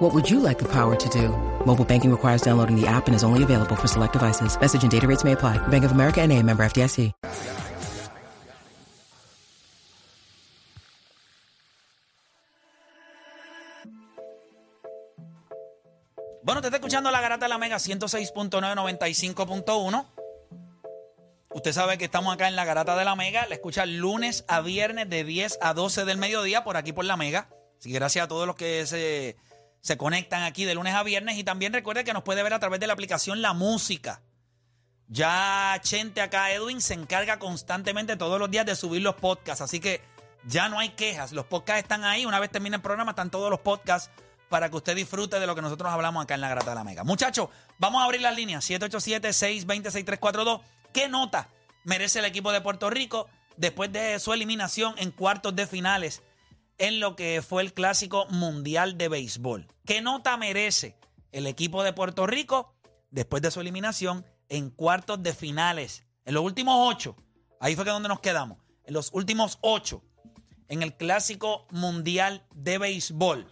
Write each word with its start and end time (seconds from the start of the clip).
What 0.00 0.14
would 0.14 0.30
you 0.30 0.40
like 0.40 0.58
the 0.58 0.64
power 0.64 0.96
to 0.96 1.08
do? 1.10 1.28
Mobile 1.66 1.84
banking 1.84 2.10
requires 2.10 2.40
downloading 2.40 2.74
the 2.74 2.86
app 2.86 3.06
and 3.06 3.14
is 3.14 3.22
only 3.22 3.42
available 3.42 3.76
for 3.76 3.86
select 3.86 4.14
devices. 4.14 4.58
Message 4.58 4.82
and 4.82 4.90
data 4.90 5.06
rates 5.06 5.24
may 5.24 5.32
apply. 5.32 5.58
Bank 5.68 5.84
of 5.84 5.92
America 5.92 6.22
and 6.22 6.32
a 6.32 6.42
member 6.42 6.64
FDIC. 6.64 7.12
Bueno, 16.42 16.62
te 16.62 16.68
está 16.68 16.78
escuchando 16.78 17.10
la 17.10 17.20
garata 17.20 17.44
de 17.44 17.50
la 17.50 17.58
Mega 17.58 17.76
106.995.1. 17.76 20.06
Usted 21.50 21.72
sabe 21.72 21.98
que 21.98 22.06
estamos 22.06 22.32
acá 22.32 22.48
en 22.48 22.56
la 22.56 22.64
garata 22.64 22.96
de 22.96 23.04
la 23.04 23.16
Mega. 23.16 23.46
La 23.48 23.56
escucha 23.56 23.84
lunes 23.84 24.46
a 24.48 24.62
viernes 24.62 25.10
de 25.10 25.24
10 25.24 25.58
a 25.60 25.74
12 25.74 26.06
del 26.06 26.16
mediodía 26.16 26.64
por 26.64 26.78
aquí 26.78 26.94
por 26.94 27.04
la 27.04 27.18
Mega. 27.18 27.50
Así 27.78 27.90
que 27.90 27.96
gracias 27.96 28.24
a 28.24 28.28
todos 28.28 28.46
los 28.46 28.56
que 28.56 28.86
se, 28.86 29.36
se 29.80 29.96
conectan 29.96 30.42
aquí 30.42 30.64
de 30.64 30.74
lunes 30.74 30.94
a 30.94 31.02
viernes. 31.02 31.38
Y 31.38 31.44
también 31.44 31.72
recuerde 31.72 32.04
que 32.04 32.12
nos 32.12 32.22
puede 32.22 32.42
ver 32.42 32.52
a 32.54 32.58
través 32.58 32.80
de 32.80 32.86
la 32.86 32.92
aplicación 32.92 33.42
La 33.42 33.52
Música. 33.52 34.22
Ya 35.08 35.76
Chente 35.82 36.20
acá, 36.20 36.52
Edwin, 36.52 36.80
se 36.80 36.94
encarga 36.94 37.38
constantemente 37.38 38.16
todos 38.16 38.38
los 38.38 38.50
días 38.50 38.66
de 38.66 38.76
subir 38.76 39.02
los 39.02 39.16
podcasts. 39.16 39.62
Así 39.62 39.80
que 39.80 40.00
ya 40.44 40.68
no 40.68 40.78
hay 40.78 40.90
quejas. 40.90 41.32
Los 41.32 41.46
podcasts 41.46 41.82
están 41.82 42.04
ahí. 42.04 42.26
Una 42.26 42.38
vez 42.38 42.50
termina 42.50 42.76
el 42.76 42.82
programa, 42.82 43.10
están 43.12 43.30
todos 43.30 43.50
los 43.50 43.60
podcasts 43.60 44.10
para 44.48 44.68
que 44.68 44.76
usted 44.76 44.94
disfrute 44.96 45.40
de 45.40 45.46
lo 45.46 45.54
que 45.54 45.62
nosotros 45.62 45.90
hablamos 45.92 46.22
acá 46.22 46.34
en 46.34 46.40
la 46.40 46.48
Grata 46.48 46.70
de 46.70 46.76
la 46.76 46.84
Mega. 46.84 47.04
Muchachos, 47.04 47.48
vamos 47.78 48.02
a 48.02 48.04
abrir 48.04 48.20
las 48.20 48.36
líneas. 48.36 48.68
787-620-6342. 48.68 50.60
¿Qué 50.92 51.08
nota 51.08 51.48
merece 51.84 52.18
el 52.18 52.24
equipo 52.24 52.52
de 52.52 52.60
Puerto 52.60 52.90
Rico 52.90 53.28
después 53.56 53.92
de 53.92 54.18
su 54.18 54.32
eliminación 54.32 54.94
en 54.98 55.10
cuartos 55.10 55.54
de 55.54 55.66
finales 55.66 56.22
en 56.80 56.98
lo 56.98 57.14
que 57.14 57.42
fue 57.42 57.62
el 57.62 57.74
Clásico 57.74 58.26
Mundial 58.30 58.98
de 58.98 59.08
Béisbol? 59.08 59.68
¿Qué 59.84 60.00
nota 60.00 60.36
merece 60.36 60.96
el 61.30 61.46
equipo 61.46 61.84
de 61.84 61.92
Puerto 61.92 62.26
Rico 62.26 62.74
después 63.10 63.42
de 63.42 63.50
su 63.50 63.60
eliminación 63.60 64.24
en 64.48 64.70
cuartos 64.70 65.22
de 65.22 65.34
finales? 65.34 66.04
En 66.24 66.34
los 66.34 66.42
últimos 66.42 66.74
ocho, 66.78 67.16
ahí 67.60 67.76
fue 67.76 67.84
que 67.84 67.90
donde 67.90 68.08
nos 68.08 68.20
quedamos. 68.20 68.58
En 68.84 68.94
los 68.94 69.10
últimos 69.12 69.58
ocho, 69.60 70.02
en 70.68 70.82
el 70.82 70.96
Clásico 70.96 71.66
Mundial 71.70 72.44
de 72.54 72.78
Béisbol. 72.78 73.46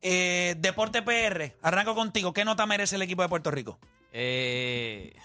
Eh, 0.00 0.54
Deporte 0.58 1.02
PR, 1.02 1.56
arranco 1.60 1.96
contigo. 1.96 2.32
¿Qué 2.32 2.44
nota 2.44 2.64
merece 2.64 2.94
el 2.94 3.02
equipo 3.02 3.22
de 3.22 3.28
Puerto 3.28 3.50
Rico? 3.50 3.80
Eh, 4.12 5.16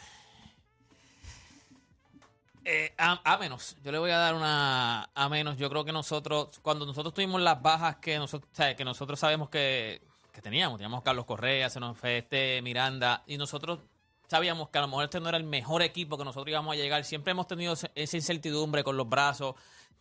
eh, 2.65 2.93
a, 2.97 3.19
a 3.23 3.37
menos. 3.37 3.75
Yo 3.83 3.91
le 3.91 3.97
voy 3.97 4.11
a 4.11 4.17
dar 4.17 4.35
una 4.35 5.09
a 5.13 5.29
menos. 5.29 5.57
Yo 5.57 5.69
creo 5.69 5.83
que 5.83 5.91
nosotros, 5.91 6.59
cuando 6.61 6.85
nosotros 6.85 7.13
tuvimos 7.13 7.41
las 7.41 7.61
bajas 7.61 7.97
que 7.97 8.17
nosotros, 8.17 8.49
que 8.77 8.85
nosotros 8.85 9.19
sabemos 9.19 9.49
que, 9.49 10.01
que 10.31 10.41
teníamos, 10.41 10.77
teníamos 10.77 11.03
Carlos 11.03 11.25
Correa, 11.25 11.69
se 11.69 11.79
nos 11.79 11.97
fue 11.97 12.19
este 12.19 12.61
Miranda, 12.61 13.23
y 13.27 13.37
nosotros 13.37 13.79
sabíamos 14.27 14.69
que 14.69 14.77
a 14.77 14.81
lo 14.81 14.87
mejor 14.87 15.03
este 15.05 15.19
no 15.19 15.29
era 15.29 15.37
el 15.37 15.43
mejor 15.43 15.81
equipo 15.81 16.17
que 16.17 16.23
nosotros 16.23 16.49
íbamos 16.49 16.73
a 16.73 16.77
llegar. 16.77 17.03
Siempre 17.03 17.31
hemos 17.31 17.47
tenido 17.47 17.73
esa 17.73 18.17
incertidumbre 18.17 18.83
con 18.83 18.95
los 18.95 19.09
brazos. 19.09 19.55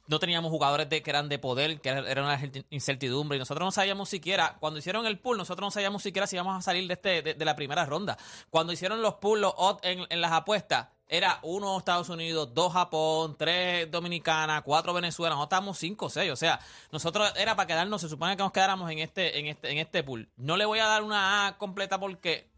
No 0.06 0.18
teníamos 0.18 0.50
jugadores 0.50 0.88
de, 0.88 1.02
que 1.02 1.10
eran 1.10 1.28
de 1.28 1.38
poder, 1.38 1.80
que 1.80 1.88
era 1.88 2.22
una 2.22 2.40
incertidumbre. 2.70 3.36
Y 3.36 3.38
nosotros 3.40 3.64
no 3.64 3.72
sabíamos 3.72 4.08
siquiera, 4.08 4.56
cuando 4.60 4.78
hicieron 4.78 5.06
el 5.06 5.18
pool, 5.18 5.36
nosotros 5.36 5.66
no 5.66 5.70
sabíamos 5.70 6.02
siquiera 6.02 6.26
si 6.26 6.36
íbamos 6.36 6.56
a 6.56 6.62
salir 6.62 6.86
de, 6.86 6.94
este, 6.94 7.34
de, 7.34 7.44
la 7.44 7.56
primera 7.56 7.84
ronda. 7.86 8.16
Cuando 8.50 8.72
hicieron 8.72 9.02
los 9.02 9.14
pools, 9.14 9.40
los 9.42 9.54
en 9.82 10.20
las 10.20 10.32
apuestas, 10.32 10.88
era 11.08 11.38
uno 11.42 11.78
Estados 11.78 12.08
Unidos, 12.08 12.54
dos 12.54 12.72
Japón, 12.72 13.36
tres 13.38 13.90
Dominicana, 13.90 14.62
cuatro 14.62 14.94
Venezuela. 14.94 15.34
Nosotros 15.34 15.46
estábamos 15.46 15.78
cinco 15.78 16.06
o 16.06 16.10
seis. 16.10 16.30
O 16.32 16.36
sea, 16.36 16.60
nosotros 16.90 17.32
era 17.36 17.56
para 17.56 17.66
quedarnos, 17.66 18.00
se 18.00 18.08
supone 18.08 18.36
que 18.36 18.42
nos 18.42 18.52
quedáramos 18.52 18.90
en 18.90 18.98
este, 19.00 19.38
en 19.38 19.46
este, 19.46 19.70
en 19.70 19.78
este 19.78 20.02
pool. 20.02 20.28
No 20.36 20.56
le 20.56 20.64
voy 20.64 20.78
a 20.78 20.86
dar 20.86 21.02
una 21.02 21.48
A 21.48 21.58
completa 21.58 21.98
porque 22.00 22.51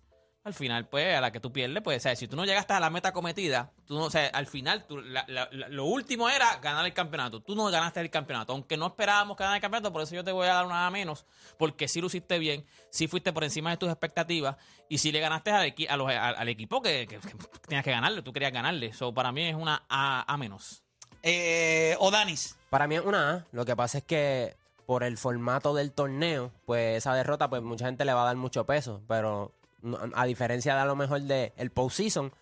al 0.45 0.53
final, 0.53 0.87
pues, 0.89 1.17
a 1.17 1.23
la 1.23 1.33
que 1.33 1.41
tú 1.41 1.51
pierdes, 1.53 1.83
pues, 1.83 1.97
o 1.97 2.01
sea, 2.03 2.15
si 2.17 2.29
tú 2.29 2.37
no 2.37 2.45
llegaste 2.45 2.75
a 2.75 2.81
la 2.81 2.91
meta 2.91 3.13
cometida, 3.15 3.73
tú 3.87 3.95
no, 3.95 4.05
o 4.05 4.11
sea, 4.11 4.27
al 4.29 4.47
final, 4.47 4.87
tú- 4.87 5.01
la- 5.01 5.25
la- 5.27 5.49
la- 5.51 5.69
lo 5.69 5.87
último 5.87 6.29
era 6.29 6.57
ganar 6.59 6.85
el 6.85 6.93
campeonato. 6.93 7.41
Tú 7.41 7.55
no 7.55 7.65
ganaste 7.71 8.01
el 8.01 8.11
campeonato, 8.11 8.53
aunque 8.53 8.77
no 8.77 8.87
esperábamos 8.89 9.39
ganar 9.39 9.57
el 9.57 9.63
campeonato, 9.63 9.91
por 9.91 10.03
eso 10.03 10.15
yo 10.15 10.23
te 10.23 10.33
voy 10.33 10.47
a 10.47 10.53
dar 10.55 10.67
una 10.67 10.87
A 10.87 10.91
menos, 10.91 11.25
porque 11.59 11.89
sí 11.89 12.03
lo 12.03 12.09
hiciste 12.09 12.39
bien, 12.39 12.67
sí 12.91 13.09
fuiste 13.09 13.33
por 13.33 13.43
encima 13.43 13.71
de 13.71 13.79
tus 13.79 13.89
expectativas, 13.89 14.57
y 14.91 14.99
sí 14.99 15.13
le 15.13 15.21
ganaste 15.21 15.51
al, 15.51 15.67
equi- 15.75 15.89
a 15.89 15.97
los- 15.97 16.11
al- 16.11 16.37
al 16.37 16.49
equipo 16.51 16.83
que, 16.83 17.07
que- 17.09 17.19
que 17.21 17.35
tenías 17.67 17.83
que 17.85 17.91
ganarle, 17.93 18.21
tú 18.21 18.33
querías 18.35 18.53
ganarle. 18.53 18.93
So, 18.93 19.15
para 19.15 19.33
mí 19.33 19.45
es 19.49 19.55
una 19.57 19.83
A, 19.89 20.31
A 20.31 20.37
menos. 20.37 20.83
Eh, 21.23 21.97
Odanis. 22.01 22.59
Para 22.69 22.87
mí 22.87 22.97
es 22.97 23.03
una 23.03 23.31
A. 23.31 23.45
Lo 23.53 23.65
que 23.65 23.75
pasa 23.75 23.97
es 23.99 24.05
que 24.05 24.57
por 24.85 25.05
el 25.05 25.17
formato 25.17 25.73
del 25.75 25.91
torneo, 25.93 26.53
pues 26.67 26.99
esa 26.99 27.15
derrota, 27.15 27.49
pues 27.49 27.63
mucha 27.63 27.87
gente 27.87 28.05
le 28.05 28.13
va 28.13 28.23
a 28.23 28.27
dar 28.27 28.37
mucho 28.37 28.67
peso. 28.67 29.01
Pero 29.09 29.55
no- 29.85 29.99
a 30.15 30.25
diferencia 30.27 30.75
de 30.75 30.81
a 30.81 30.85
lo 30.87 30.97
mejor 30.97 31.21
del 31.23 31.53
el 31.57 31.71
postseason, 31.71 32.33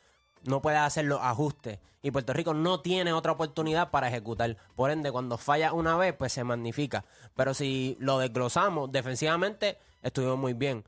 no 0.44 0.62
puede 0.62 0.76
hacer 0.78 1.04
los 1.04 1.20
ajustes. 1.20 1.78
Y 2.04 2.10
Puerto 2.10 2.32
Rico 2.32 2.52
no 2.52 2.80
tiene 2.80 3.12
otra 3.12 3.32
oportunidad 3.32 3.90
para 3.90 4.08
ejecutar. 4.08 4.56
Por 4.74 4.90
ende, 4.90 5.12
cuando 5.12 5.38
falla 5.38 5.72
una 5.72 5.96
vez, 5.96 6.14
pues 6.14 6.32
se 6.32 6.42
magnifica. 6.42 7.04
Pero 7.36 7.54
si 7.54 7.96
lo 8.00 8.18
desglosamos, 8.18 8.90
defensivamente 8.90 9.78
estuvimos 10.02 10.38
muy 10.38 10.52
bien. 10.54 10.84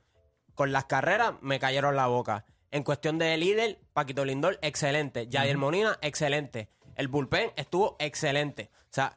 Con 0.57 0.73
las 0.73 0.87
carreras 0.87 1.35
me 1.41 1.61
cayeron 1.61 1.95
la 1.95 2.09
boca. 2.09 2.45
En 2.73 2.83
cuestión 2.83 3.19
de 3.19 3.37
líder, 3.37 3.79
Paquito 3.93 4.25
Lindor, 4.25 4.59
excelente. 4.61 5.29
Yadier 5.29 5.57
Molina, 5.57 5.99
excelente. 6.03 6.69
El 6.97 7.07
bullpen 7.07 7.53
estuvo 7.55 7.95
excelente. 8.01 8.71
O 8.75 8.87
sea, 8.91 9.17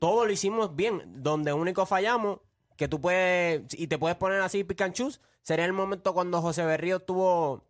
todo 0.00 0.26
lo 0.26 0.32
hicimos 0.32 0.74
bien. 0.74 1.22
Donde 1.22 1.52
único 1.52 1.86
fallamos, 1.86 2.40
que 2.76 2.88
tú 2.88 3.00
puedes, 3.00 3.62
y 3.78 3.86
te 3.86 3.98
puedes 3.98 4.16
poner 4.16 4.40
así 4.40 4.64
choose, 4.92 5.20
sería 5.44 5.64
el 5.66 5.72
momento 5.72 6.12
cuando 6.12 6.42
José 6.42 6.64
Berrío 6.64 6.98
tuvo 6.98 7.62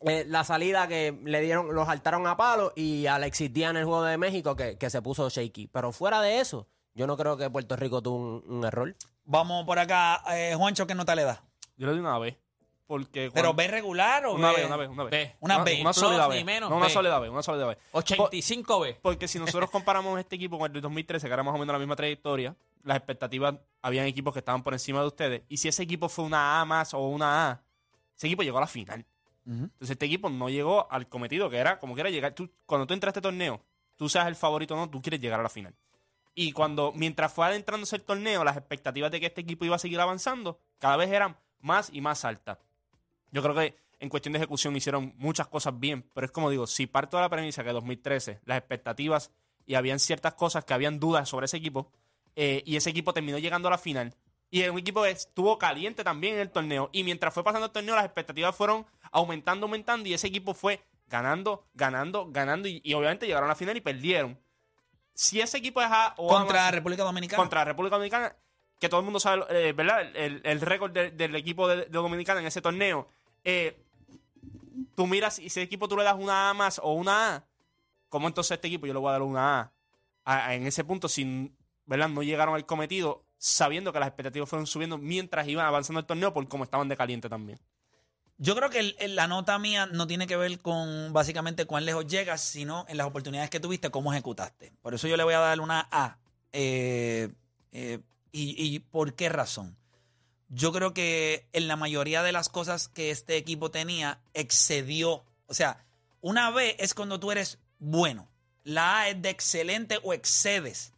eh, 0.00 0.26
la 0.28 0.44
salida 0.44 0.86
que 0.86 1.18
le 1.24 1.40
dieron, 1.40 1.74
los 1.74 1.86
saltaron 1.86 2.26
a 2.26 2.36
palo 2.36 2.72
y 2.76 3.06
Alexis 3.06 3.50
Díaz 3.50 3.70
en 3.70 3.78
el 3.78 3.84
juego 3.86 4.02
de 4.02 4.18
México 4.18 4.54
que, 4.54 4.76
que 4.76 4.90
se 4.90 5.00
puso 5.00 5.30
shaky. 5.30 5.68
Pero 5.68 5.92
fuera 5.92 6.20
de 6.20 6.40
eso, 6.40 6.66
yo 6.92 7.06
no 7.06 7.16
creo 7.16 7.38
que 7.38 7.48
Puerto 7.48 7.74
Rico 7.76 8.02
tuvo 8.02 8.16
un, 8.16 8.44
un 8.46 8.64
error. 8.66 8.94
Vamos 9.24 9.64
por 9.64 9.78
acá. 9.78 10.22
Eh, 10.32 10.54
Juancho, 10.54 10.86
¿qué 10.86 10.94
nota 10.94 11.14
le 11.14 11.24
da? 11.24 11.42
Yo 11.78 11.86
le 11.86 11.92
doy 11.92 12.00
una 12.00 12.18
B. 12.18 12.38
Porque 12.86 13.30
¿Pero 13.32 13.54
B 13.54 13.66
regular 13.66 14.26
o 14.26 14.34
una 14.34 14.50
B? 14.52 14.58
B, 14.58 14.66
una 14.66 14.76
B, 14.76 14.88
una 14.88 15.04
B. 15.04 15.10
B. 15.10 15.36
Una 15.40 15.58
B. 15.64 15.80
Una 15.80 15.92
Plus 15.92 15.96
sólida 15.96 16.28
ni 16.28 16.34
B. 16.36 16.44
menos 16.44 16.68
No, 16.68 16.76
una 16.76 16.86
B. 16.86 16.92
sólida 16.92 17.18
B, 17.18 17.30
una 17.30 17.42
sólida 17.42 17.66
B. 17.66 17.78
85 17.92 18.80
B. 18.80 18.98
Porque 19.00 19.26
si 19.26 19.38
nosotros 19.38 19.70
comparamos 19.70 20.20
este 20.20 20.36
equipo 20.36 20.58
con 20.58 20.66
el 20.66 20.72
de 20.74 20.80
2013, 20.82 21.26
que 21.26 21.32
era 21.32 21.42
más 21.42 21.54
o 21.54 21.58
menos 21.58 21.72
la 21.72 21.78
misma 21.78 21.96
trayectoria, 21.96 22.54
las 22.84 22.98
expectativas, 22.98 23.56
habían 23.82 24.06
equipos 24.06 24.32
que 24.32 24.38
estaban 24.38 24.62
por 24.62 24.72
encima 24.72 25.00
de 25.00 25.06
ustedes. 25.06 25.42
Y 25.48 25.56
si 25.56 25.68
ese 25.68 25.82
equipo 25.82 26.08
fue 26.08 26.24
una 26.24 26.60
A 26.60 26.64
más 26.64 26.94
o 26.94 27.00
una 27.08 27.50
A, 27.50 27.62
ese 28.16 28.28
equipo 28.28 28.42
llegó 28.42 28.58
a 28.58 28.62
la 28.62 28.66
final. 28.66 29.04
Entonces 29.46 29.90
este 29.90 30.06
equipo 30.06 30.30
no 30.30 30.48
llegó 30.48 30.90
al 30.90 31.08
cometido, 31.08 31.50
que 31.50 31.58
era 31.58 31.78
como 31.78 31.94
quiera 31.94 32.08
llegar. 32.08 32.34
Tú, 32.34 32.50
cuando 32.64 32.86
tú 32.86 32.94
entras 32.94 33.08
a 33.08 33.12
este 33.12 33.20
torneo, 33.20 33.60
tú 33.96 34.08
seas 34.08 34.26
el 34.26 34.36
favorito 34.36 34.74
o 34.74 34.76
no, 34.76 34.88
tú 34.88 35.02
quieres 35.02 35.20
llegar 35.20 35.40
a 35.40 35.42
la 35.42 35.48
final. 35.48 35.74
Y 36.34 36.52
cuando, 36.52 36.92
mientras 36.92 37.32
fue 37.32 37.46
adentrándose 37.46 37.96
el 37.96 38.02
torneo, 38.02 38.42
las 38.42 38.56
expectativas 38.56 39.10
de 39.10 39.20
que 39.20 39.26
este 39.26 39.42
equipo 39.42 39.64
iba 39.64 39.76
a 39.76 39.78
seguir 39.78 40.00
avanzando, 40.00 40.60
cada 40.78 40.96
vez 40.96 41.10
eran 41.10 41.36
más 41.60 41.90
y 41.92 42.00
más 42.00 42.24
altas. 42.24 42.58
Yo 43.30 43.42
creo 43.42 43.54
que 43.54 43.76
en 44.00 44.08
cuestión 44.08 44.32
de 44.32 44.38
ejecución 44.38 44.74
hicieron 44.76 45.14
muchas 45.16 45.46
cosas 45.46 45.78
bien, 45.78 46.10
pero 46.14 46.24
es 46.24 46.32
como 46.32 46.50
digo, 46.50 46.66
si 46.66 46.86
parto 46.86 47.16
de 47.16 47.22
la 47.22 47.28
premisa 47.28 47.62
que 47.62 47.72
2013, 47.72 48.40
las 48.44 48.58
expectativas 48.58 49.30
y 49.66 49.74
habían 49.74 49.98
ciertas 49.98 50.34
cosas 50.34 50.64
que 50.64 50.74
habían 50.74 50.98
dudas 50.98 51.28
sobre 51.28 51.46
ese 51.46 51.56
equipo, 51.56 51.90
eh, 52.36 52.62
y 52.66 52.76
ese 52.76 52.90
equipo 52.90 53.12
terminó 53.12 53.38
llegando 53.38 53.68
a 53.68 53.72
la 53.72 53.78
final, 53.78 54.14
y 54.50 54.62
es 54.62 54.70
un 54.70 54.78
equipo 54.78 55.02
que 55.02 55.10
estuvo 55.10 55.58
caliente 55.58 56.04
también 56.04 56.34
en 56.34 56.40
el 56.40 56.50
torneo, 56.50 56.88
y 56.92 57.02
mientras 57.04 57.32
fue 57.34 57.42
pasando 57.44 57.66
el 57.66 57.72
torneo, 57.72 57.94
las 57.96 58.04
expectativas 58.04 58.54
fueron 58.54 58.86
aumentando, 59.12 59.66
aumentando, 59.66 60.08
y 60.08 60.14
ese 60.14 60.26
equipo 60.28 60.54
fue 60.54 60.80
ganando, 61.08 61.66
ganando, 61.74 62.30
ganando, 62.30 62.68
y, 62.68 62.80
y 62.84 62.94
obviamente 62.94 63.26
llegaron 63.26 63.48
a 63.48 63.52
la 63.52 63.56
final 63.56 63.76
y 63.76 63.80
perdieron. 63.80 64.38
Si 65.12 65.40
ese 65.40 65.58
equipo 65.58 65.80
es 65.80 65.88
A 65.90 66.14
o 66.16 66.28
Contra 66.28 66.62
más- 66.62 66.72
República 66.74 67.04
Dominicana. 67.04 67.40
contra 67.40 67.60
la 67.60 67.64
República 67.66 67.96
Dominicana, 67.96 68.34
que 68.80 68.88
todo 68.88 68.98
el 69.00 69.04
mundo 69.04 69.20
sabe, 69.20 69.44
eh, 69.50 69.72
¿verdad? 69.72 70.02
El, 70.02 70.16
el- 70.16 70.40
el 70.44 70.60
récord 70.60 70.90
de- 70.92 71.10
del 71.12 71.34
equipo 71.36 71.68
de, 71.68 71.76
de 71.76 71.86
Dominicana 71.86 72.40
en 72.40 72.46
ese 72.46 72.60
torneo. 72.60 73.08
Eh, 73.44 73.76
tú 74.96 75.06
miras 75.06 75.38
y 75.38 75.42
si 75.42 75.46
ese 75.46 75.62
equipo 75.62 75.88
tú 75.88 75.96
le 75.96 76.04
das 76.04 76.16
una 76.18 76.50
A 76.50 76.54
más 76.54 76.80
o 76.82 76.92
una 76.94 77.36
A, 77.36 77.44
¿cómo 78.08 78.26
entonces 78.28 78.52
este 78.56 78.68
equipo 78.68 78.86
yo 78.86 78.92
le 78.92 78.98
voy 78.98 79.08
a 79.08 79.12
dar 79.12 79.22
una 79.22 79.60
A? 79.60 79.72
A- 80.24 80.46
a- 80.48 80.54
en 80.54 80.66
ese 80.66 80.82
punto, 80.84 81.08
sin, 81.08 81.54
¿verdad? 81.86 82.08
No 82.08 82.22
llegaron 82.22 82.54
al 82.54 82.66
cometido, 82.66 83.24
sabiendo 83.38 83.92
que 83.92 83.98
las 83.98 84.08
expectativas 84.08 84.48
fueron 84.48 84.66
subiendo 84.66 84.98
mientras 84.98 85.46
iban 85.48 85.66
avanzando 85.66 86.00
el 86.00 86.06
torneo 86.06 86.32
por 86.32 86.46
cómo 86.48 86.64
estaban 86.64 86.88
de 86.88 86.96
caliente 86.96 87.28
también. 87.28 87.58
Yo 88.36 88.56
creo 88.56 88.68
que 88.68 88.94
la 89.08 89.28
nota 89.28 89.58
mía 89.58 89.86
no 89.86 90.06
tiene 90.06 90.26
que 90.26 90.36
ver 90.36 90.58
con 90.58 91.12
básicamente 91.12 91.66
cuán 91.66 91.84
lejos 91.84 92.06
llegas, 92.06 92.40
sino 92.40 92.84
en 92.88 92.96
las 92.96 93.06
oportunidades 93.06 93.48
que 93.48 93.60
tuviste, 93.60 93.90
cómo 93.90 94.12
ejecutaste. 94.12 94.72
Por 94.82 94.94
eso 94.94 95.06
yo 95.06 95.16
le 95.16 95.22
voy 95.22 95.34
a 95.34 95.38
dar 95.38 95.60
una 95.60 95.88
A. 95.92 96.18
Eh, 96.52 97.32
eh, 97.70 98.00
y, 98.32 98.74
y 98.74 98.80
por 98.80 99.14
qué 99.14 99.28
razón? 99.28 99.76
Yo 100.48 100.72
creo 100.72 100.94
que 100.94 101.48
en 101.52 101.68
la 101.68 101.76
mayoría 101.76 102.22
de 102.22 102.32
las 102.32 102.48
cosas 102.48 102.88
que 102.88 103.10
este 103.10 103.36
equipo 103.36 103.70
tenía, 103.70 104.20
excedió. 104.34 105.24
O 105.46 105.54
sea, 105.54 105.84
una 106.20 106.50
B 106.50 106.76
es 106.78 106.94
cuando 106.94 107.20
tú 107.20 107.30
eres 107.30 107.58
bueno. 107.78 108.28
La 108.62 109.00
A 109.00 109.08
es 109.10 109.22
de 109.22 109.30
excelente 109.30 110.00
o 110.02 110.12
excedes. 110.12 110.93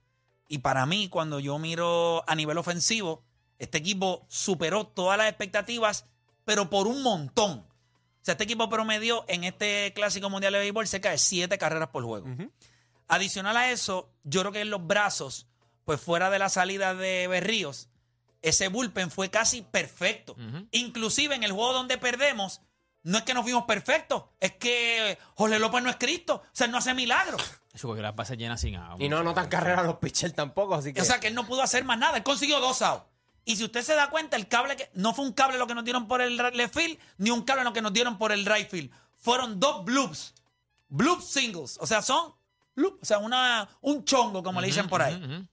Y 0.48 0.58
para 0.58 0.86
mí, 0.86 1.08
cuando 1.08 1.40
yo 1.40 1.58
miro 1.58 2.28
a 2.28 2.34
nivel 2.34 2.58
ofensivo, 2.58 3.24
este 3.58 3.78
equipo 3.78 4.26
superó 4.28 4.86
todas 4.86 5.18
las 5.18 5.28
expectativas, 5.28 6.04
pero 6.44 6.70
por 6.70 6.86
un 6.86 7.02
montón. 7.02 7.60
O 7.60 8.24
sea, 8.26 8.32
este 8.32 8.44
equipo 8.44 8.68
promedió 8.68 9.24
en 9.28 9.44
este 9.44 9.92
Clásico 9.94 10.30
Mundial 10.30 10.52
de 10.52 10.60
Béisbol 10.60 10.86
cerca 10.86 11.10
de 11.10 11.18
siete 11.18 11.58
carreras 11.58 11.88
por 11.88 12.04
juego. 12.04 12.26
Adicional 13.08 13.56
a 13.56 13.70
eso, 13.70 14.10
yo 14.24 14.40
creo 14.40 14.52
que 14.52 14.60
en 14.60 14.70
los 14.70 14.84
brazos, 14.86 15.46
pues 15.84 16.00
fuera 16.00 16.28
de 16.30 16.38
la 16.38 16.48
salida 16.48 16.94
de 16.94 17.28
Berríos, 17.28 17.88
ese 18.42 18.68
bullpen 18.68 19.10
fue 19.10 19.30
casi 19.30 19.62
perfecto. 19.62 20.36
Inclusive 20.72 21.34
en 21.34 21.44
el 21.44 21.52
juego 21.52 21.72
donde 21.72 21.98
perdemos, 21.98 22.60
no 23.02 23.18
es 23.18 23.24
que 23.24 23.34
nos 23.34 23.44
fuimos 23.44 23.64
perfectos, 23.64 24.24
es 24.40 24.52
que 24.56 25.18
Jorge 25.36 25.60
López 25.60 25.82
no 25.82 25.90
es 25.90 25.96
Cristo, 25.96 26.42
o 26.44 26.48
sea, 26.52 26.66
no 26.66 26.78
hace 26.78 26.94
milagros. 26.94 27.42
Eso 27.76 27.88
porque 27.88 28.00
las 28.00 28.16
bases 28.16 28.38
llenas 28.38 28.58
sin 28.58 28.74
agua. 28.74 28.96
Y 28.98 29.10
no 29.10 29.18
anotan 29.18 29.50
carrera 29.50 29.82
los 29.82 29.96
pitchers 29.96 30.32
tampoco, 30.32 30.74
así 30.74 30.94
que. 30.94 31.02
O 31.02 31.04
sea, 31.04 31.20
que 31.20 31.26
él 31.26 31.34
no 31.34 31.46
pudo 31.46 31.60
hacer 31.60 31.84
más 31.84 31.98
nada. 31.98 32.16
Él 32.16 32.22
consiguió 32.22 32.58
dos 32.58 32.80
outs. 32.80 33.04
Y 33.44 33.56
si 33.56 33.64
usted 33.64 33.82
se 33.82 33.94
da 33.94 34.08
cuenta, 34.08 34.38
el 34.38 34.48
cable 34.48 34.76
que 34.76 34.88
no 34.94 35.12
fue 35.12 35.26
un 35.26 35.34
cable 35.34 35.58
lo 35.58 35.66
que 35.66 35.74
nos 35.74 35.84
dieron 35.84 36.08
por 36.08 36.22
el 36.22 36.38
left 36.38 36.74
field, 36.74 36.98
ni 37.18 37.28
un 37.28 37.42
cable 37.42 37.64
lo 37.64 37.74
que 37.74 37.82
nos 37.82 37.92
dieron 37.92 38.16
por 38.16 38.32
el 38.32 38.46
right 38.46 38.70
field. 38.70 38.90
Fueron 39.18 39.60
dos 39.60 39.84
bloops. 39.84 40.32
Bloop 40.88 41.20
singles. 41.20 41.76
O 41.82 41.86
sea, 41.86 42.00
son 42.00 42.32
bloop, 42.74 43.02
o 43.02 43.04
sea, 43.04 43.18
una, 43.18 43.68
un 43.82 44.06
chongo, 44.06 44.42
como 44.42 44.62
le 44.62 44.68
dicen 44.68 44.88
por 44.88 45.02
ahí. 45.02 45.46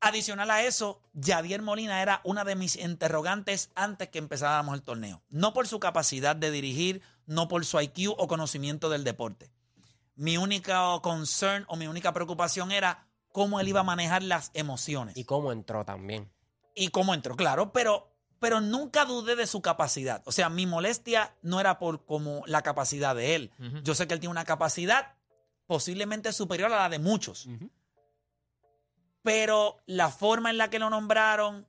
Adicional 0.00 0.52
a 0.52 0.62
eso, 0.62 1.02
Yadier 1.14 1.62
Molina 1.62 2.00
era 2.00 2.20
una 2.22 2.44
de 2.44 2.54
mis 2.54 2.76
interrogantes 2.76 3.72
antes 3.74 4.08
que 4.10 4.20
empezáramos 4.20 4.76
el 4.76 4.82
torneo. 4.82 5.24
No 5.30 5.52
por 5.52 5.66
su 5.66 5.80
capacidad 5.80 6.36
de 6.36 6.52
dirigir, 6.52 7.02
no 7.26 7.48
por 7.48 7.64
su 7.64 7.80
IQ 7.80 8.14
o 8.16 8.28
conocimiento 8.28 8.88
del 8.88 9.02
deporte. 9.02 9.50
Mi 10.18 10.36
única 10.36 10.98
concern 11.00 11.64
o 11.68 11.76
mi 11.76 11.86
única 11.86 12.12
preocupación 12.12 12.72
era 12.72 13.06
cómo 13.32 13.60
él 13.60 13.68
iba 13.68 13.80
a 13.80 13.84
manejar 13.84 14.22
las 14.22 14.50
emociones. 14.52 15.16
Y 15.16 15.24
cómo 15.24 15.52
entró 15.52 15.84
también. 15.84 16.30
y 16.74 16.88
cómo 16.88 17.14
entró, 17.14 17.34
claro, 17.36 17.72
pero, 17.72 18.12
pero 18.38 18.60
nunca 18.60 19.04
dudé 19.04 19.34
de 19.36 19.46
su 19.46 19.62
capacidad. 19.62 20.22
O 20.26 20.32
sea, 20.32 20.48
mi 20.48 20.66
molestia 20.66 21.34
no 21.42 21.58
era 21.60 21.78
por 21.78 22.04
como 22.04 22.42
la 22.46 22.62
capacidad 22.62 23.14
de 23.16 23.34
él. 23.34 23.52
Yo 23.82 23.94
sé 23.94 24.06
que 24.06 24.14
él 24.14 24.20
tiene 24.20 24.32
una 24.32 24.44
capacidad 24.44 25.14
posiblemente 25.66 26.32
superior 26.32 26.72
a 26.72 26.78
la 26.78 26.88
de 26.88 26.98
muchos. 26.98 27.48
Pero 29.22 29.78
la 29.86 30.10
forma 30.10 30.50
en 30.50 30.58
la 30.58 30.70
que 30.70 30.78
lo 30.78 30.90
nombraron 30.90 31.66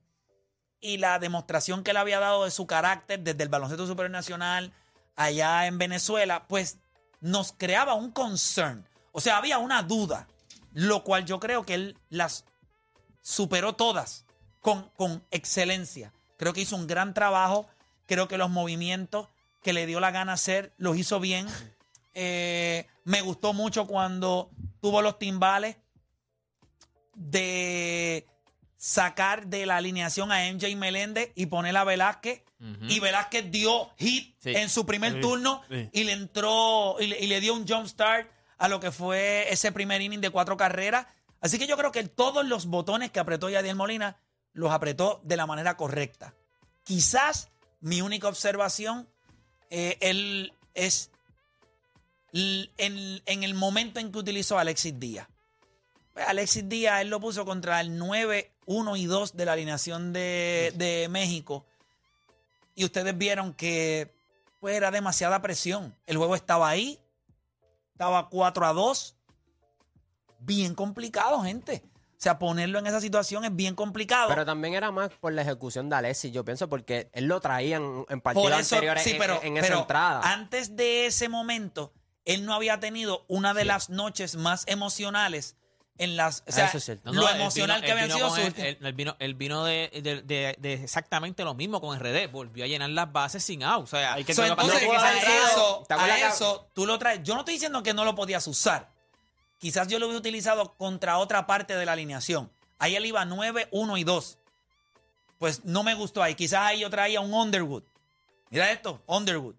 y 0.80 0.96
la 0.96 1.18
demostración 1.18 1.82
que 1.84 1.90
él 1.90 1.98
había 1.98 2.20
dado 2.20 2.44
de 2.44 2.50
su 2.50 2.66
carácter 2.66 3.20
desde 3.20 3.42
el 3.42 3.48
baloncesto 3.48 3.86
superior 3.86 4.10
nacional 4.10 4.72
allá 5.14 5.66
en 5.66 5.76
Venezuela, 5.76 6.46
pues 6.48 6.78
nos 7.20 7.52
creaba 7.52 7.94
un 7.94 8.10
concern. 8.10 8.86
O 9.12 9.20
sea, 9.20 9.36
había 9.36 9.58
una 9.58 9.82
duda, 9.82 10.28
lo 10.72 11.04
cual 11.04 11.24
yo 11.24 11.40
creo 11.40 11.64
que 11.64 11.74
él 11.74 11.98
las 12.08 12.44
superó 13.22 13.74
todas 13.74 14.24
con, 14.60 14.88
con 14.96 15.24
excelencia. 15.30 16.12
Creo 16.36 16.52
que 16.52 16.62
hizo 16.62 16.76
un 16.76 16.86
gran 16.86 17.14
trabajo. 17.14 17.66
Creo 18.06 18.28
que 18.28 18.38
los 18.38 18.50
movimientos 18.50 19.28
que 19.62 19.72
le 19.72 19.86
dio 19.86 20.00
la 20.00 20.10
gana 20.10 20.32
hacer 20.32 20.72
los 20.78 20.96
hizo 20.96 21.20
bien. 21.20 21.46
Eh, 22.12 22.88
me 23.04 23.20
gustó 23.20 23.52
mucho 23.52 23.86
cuando 23.86 24.50
tuvo 24.80 25.00
los 25.00 25.20
timbales 25.20 25.76
de 27.14 28.26
sacar 28.82 29.46
de 29.48 29.66
la 29.66 29.76
alineación 29.76 30.32
a 30.32 30.50
MJ 30.50 30.74
Meléndez 30.74 31.32
y 31.34 31.46
poner 31.46 31.76
a 31.76 31.84
Velázquez. 31.84 32.42
Y 32.88 32.98
Velázquez 32.98 33.50
dio 33.50 33.90
hit 33.98 34.34
Sí. 34.38 34.54
en 34.56 34.70
su 34.70 34.86
primer 34.86 35.14
Sí, 35.14 35.20
turno 35.20 35.62
sí. 35.70 35.88
y 35.92 36.04
le 36.04 36.12
entró 36.12 36.96
y 36.98 37.06
le, 37.08 37.18
y 37.20 37.26
le 37.26 37.40
dio 37.40 37.52
un 37.54 37.68
jump 37.68 37.86
start 37.86 38.30
a 38.56 38.68
lo 38.68 38.80
que 38.80 38.90
fue 38.90 39.50
ese 39.52 39.70
primer 39.72 40.00
inning 40.00 40.20
de 40.22 40.30
cuatro 40.30 40.56
carreras. 40.56 41.06
Así 41.42 41.58
que 41.58 41.66
yo 41.66 41.76
creo 41.76 41.92
que 41.92 42.04
todos 42.04 42.44
los 42.46 42.66
botones 42.66 43.10
que 43.10 43.20
apretó 43.20 43.50
Yadiel 43.50 43.76
Molina 43.76 44.16
los 44.54 44.72
apretó 44.72 45.20
de 45.24 45.36
la 45.36 45.46
manera 45.46 45.76
correcta. 45.76 46.34
Quizás 46.84 47.50
mi 47.80 48.00
única 48.00 48.28
observación 48.28 49.08
eh, 49.68 49.98
él 50.00 50.52
es 50.74 51.10
en, 52.32 53.22
en 53.26 53.42
el 53.42 53.54
momento 53.54 54.00
en 54.00 54.10
que 54.12 54.18
utilizó 54.18 54.56
a 54.58 54.62
Alexis 54.62 54.98
Díaz. 54.98 55.28
Alexis 56.14 56.68
Díaz, 56.68 57.02
él 57.02 57.08
lo 57.08 57.20
puso 57.20 57.44
contra 57.44 57.80
el 57.80 57.96
9, 57.96 58.52
1 58.66 58.96
y 58.96 59.06
2 59.06 59.36
de 59.36 59.44
la 59.44 59.52
alineación 59.52 60.12
de, 60.12 60.72
de 60.76 61.08
México. 61.08 61.64
Y 62.74 62.84
ustedes 62.84 63.16
vieron 63.16 63.52
que 63.54 64.14
pues, 64.60 64.74
era 64.74 64.90
demasiada 64.90 65.42
presión. 65.42 65.96
El 66.06 66.16
juego 66.16 66.34
estaba 66.34 66.68
ahí, 66.68 67.00
estaba 67.92 68.28
4 68.28 68.66
a 68.66 68.72
2. 68.72 69.16
Bien 70.40 70.74
complicado, 70.74 71.42
gente. 71.42 71.82
O 72.20 72.22
sea, 72.22 72.38
ponerlo 72.38 72.78
en 72.78 72.86
esa 72.86 73.00
situación 73.00 73.46
es 73.46 73.56
bien 73.56 73.74
complicado. 73.74 74.28
Pero 74.28 74.44
también 74.44 74.74
era 74.74 74.90
más 74.90 75.08
por 75.08 75.32
la 75.32 75.40
ejecución 75.40 75.88
de 75.88 75.96
Alexis, 75.96 76.30
yo 76.30 76.44
pienso, 76.44 76.68
porque 76.68 77.08
él 77.14 77.24
lo 77.24 77.40
traía 77.40 77.76
en, 77.76 78.20
partidos 78.20 78.52
anteriores 78.52 79.02
sí, 79.02 79.16
pero, 79.18 79.42
en, 79.42 79.56
esa 79.56 79.66
pero 79.66 79.80
entrada. 79.80 80.20
antes 80.30 80.76
de 80.76 81.06
ese 81.06 81.30
momento, 81.30 81.94
él 82.26 82.44
no 82.44 82.52
había 82.52 82.78
tenido 82.78 83.24
una 83.28 83.54
de 83.54 83.64
las 83.64 83.88
noches 83.88 84.36
más 84.36 84.64
emocionales 84.66 85.56
en 86.00 86.16
las. 86.16 86.40
O 86.40 86.44
Ah, 86.48 86.52
sea, 86.52 86.66
eso 86.66 86.78
es 86.78 86.84
cierto. 86.84 87.12
No, 87.12 87.20
lo 87.20 87.28
no, 87.28 87.34
emocional 87.36 87.76
vino- 87.80 87.86
que 87.86 87.92
habían 87.92 88.10
sido 88.10 88.28
sus 88.30 88.38
el- 88.58 88.92
vino, 88.94 89.14
él 89.18 89.34
vino 89.34 89.64
de, 89.64 89.90
de- 90.02 90.22
de- 90.22 90.56
de 90.58 90.72
exactamente 90.74 91.44
lo 91.44 91.54
mismo 91.54 91.80
con 91.80 91.96
RD. 91.98 92.26
Volvió 92.28 92.64
a 92.64 92.66
llenar 92.66 92.90
las 92.90 93.12
bases 93.12 93.44
sin 93.44 93.62
out. 93.62 93.84
O 93.84 93.86
sea, 93.86 94.14
Hay 94.14 94.24
que 94.24 94.34
So, 94.34 94.42
tener 94.42 94.58
entonces, 94.58 94.82
no 94.86 94.94
eso, 94.94 95.84
¿Te 95.86 95.94
acuerdas 95.94 96.22
a 96.22 96.28
eso 96.28 96.68
tú 96.74 96.86
lo 96.86 96.98
traes. 96.98 97.22
Yo 97.22 97.34
no 97.34 97.40
estoy 97.40 97.54
diciendo 97.54 97.82
que 97.82 97.94
no 97.94 98.04
lo 98.04 98.14
podías 98.14 98.46
usar. 98.46 98.90
Quizás 99.58 99.88
yo 99.88 99.98
lo 99.98 100.06
hubiera 100.06 100.18
utilizado 100.18 100.74
contra 100.76 101.18
otra 101.18 101.46
parte 101.46 101.76
de 101.76 101.84
la 101.86 101.92
alineación. 101.92 102.50
Ahí 102.78 102.96
él 102.96 103.04
iba 103.04 103.24
9, 103.26 103.68
1 103.70 103.96
y 103.98 104.04
2. 104.04 104.38
Pues 105.38 105.64
no 105.64 105.82
me 105.82 105.94
gustó 105.94 106.22
ahí. 106.22 106.34
Quizás 106.34 106.60
ahí 106.60 106.80
yo 106.80 106.90
traía 106.90 107.20
un 107.20 107.32
Underwood. 107.32 107.82
Mira 108.50 108.70
esto, 108.72 109.02
Underwood. 109.06 109.54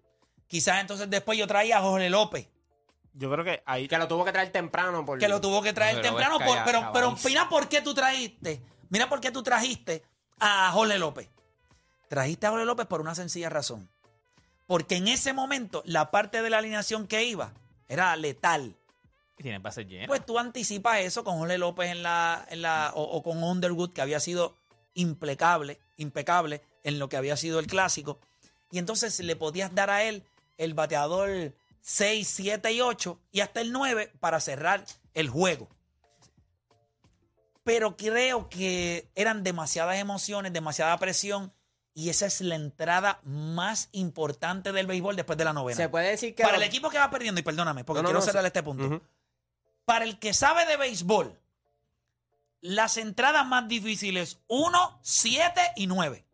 Quizás 0.48 0.80
entonces 0.80 1.08
después 1.08 1.38
yo 1.38 1.46
traía 1.46 1.78
a 1.78 1.80
Jorge 1.82 2.10
López, 2.10 2.46
Yo 3.14 3.30
creo 3.30 3.44
que 3.44 3.62
ahí. 3.66 3.88
Que 3.88 3.98
lo 3.98 4.08
tuvo 4.08 4.24
que 4.24 4.32
traer 4.32 4.50
temprano. 4.50 5.04
Por... 5.04 5.18
que 5.18 5.28
lo 5.28 5.40
tuvo 5.40 5.62
que 5.62 5.72
traer 5.72 5.96
Pero 5.96 6.08
temprano. 6.08 6.38
por- 6.38 6.64
pero, 6.64 6.90
pero 6.92 7.16
mira 7.24 7.48
por 7.48 7.68
qué 7.68 7.80
tú 7.82 7.92
trajiste. 7.94 8.62
Mira 8.88 9.08
por 9.08 9.20
qué 9.20 9.30
tú 9.30 9.42
trajiste 9.42 10.02
a 10.38 10.70
Jorge 10.72 10.98
López. 10.98 11.28
Trajiste 12.08 12.46
a 12.46 12.50
Jorge 12.50 12.64
López 12.66 12.86
por 12.86 13.00
una 13.00 13.14
sencilla 13.14 13.48
razón. 13.48 13.88
Porque 14.66 14.96
en 14.96 15.08
ese 15.08 15.32
momento 15.32 15.82
la 15.86 16.10
parte 16.10 16.40
de 16.42 16.50
la 16.50 16.58
alineación 16.58 17.06
que 17.06 17.24
iba 17.24 17.52
era 17.88 18.14
letal. 18.16 18.74
y 19.38 19.42
tiene 19.42 19.58
bases 19.58 19.86
llenas. 19.86 20.08
Pues 20.08 20.24
tú 20.24 20.38
anticipas 20.38 21.00
eso 21.00 21.24
con 21.24 21.38
Jorge 21.38 21.58
López 21.58 21.90
en 21.90 22.02
la, 22.02 22.46
en 22.50 22.62
la 22.62 22.92
o, 22.94 23.02
o 23.02 23.22
con 23.22 23.42
Underwood, 23.42 23.92
que 23.92 24.00
había 24.02 24.20
sido 24.20 24.54
impecable, 24.94 25.78
impecable 25.96 26.62
en 26.84 26.98
lo 26.98 27.08
que 27.08 27.16
había 27.16 27.36
sido 27.36 27.58
el 27.58 27.66
clásico. 27.66 28.18
Y 28.70 28.78
entonces 28.78 29.18
le 29.20 29.36
podías 29.36 29.74
dar 29.74 29.90
a 29.90 30.02
él 30.04 30.22
el 30.58 30.74
bateador 30.74 31.52
6, 31.82 32.26
7 32.26 32.72
y 32.72 32.80
8 32.80 33.20
y 33.32 33.40
hasta 33.40 33.60
el 33.60 33.72
9 33.72 34.12
para 34.20 34.40
cerrar 34.40 34.84
el 35.14 35.28
juego. 35.28 35.68
Pero 37.64 37.96
creo 37.96 38.48
que 38.48 39.08
eran 39.14 39.44
demasiadas 39.44 39.96
emociones, 39.98 40.52
demasiada 40.52 40.96
presión 40.98 41.52
y 41.94 42.08
esa 42.08 42.26
es 42.26 42.40
la 42.40 42.54
entrada 42.54 43.20
más 43.24 43.88
importante 43.92 44.72
del 44.72 44.86
béisbol 44.86 45.14
después 45.16 45.36
de 45.36 45.44
la 45.44 45.52
novena. 45.52 45.76
Se 45.76 45.88
puede 45.88 46.08
decir 46.08 46.34
que. 46.34 46.42
Para 46.42 46.56
el 46.56 46.62
equipo 46.62 46.88
que 46.88 46.98
va 46.98 47.10
perdiendo, 47.10 47.40
y 47.40 47.44
perdóname, 47.44 47.84
porque 47.84 47.98
No, 47.98 48.04
no, 48.04 48.08
quiero 48.08 48.20
no, 48.20 48.24
cerrar 48.24 48.46
este 48.46 48.62
punto. 48.62 49.02
Para 49.84 50.04
el 50.04 50.18
que 50.18 50.32
sabe 50.32 50.64
de 50.64 50.76
béisbol, 50.76 51.38
las 52.60 52.96
entradas 52.96 53.46
más 53.46 53.68
difíciles, 53.68 54.38
1, 54.46 55.00
7 55.02 55.60
y 55.76 55.86
9. 55.86 56.24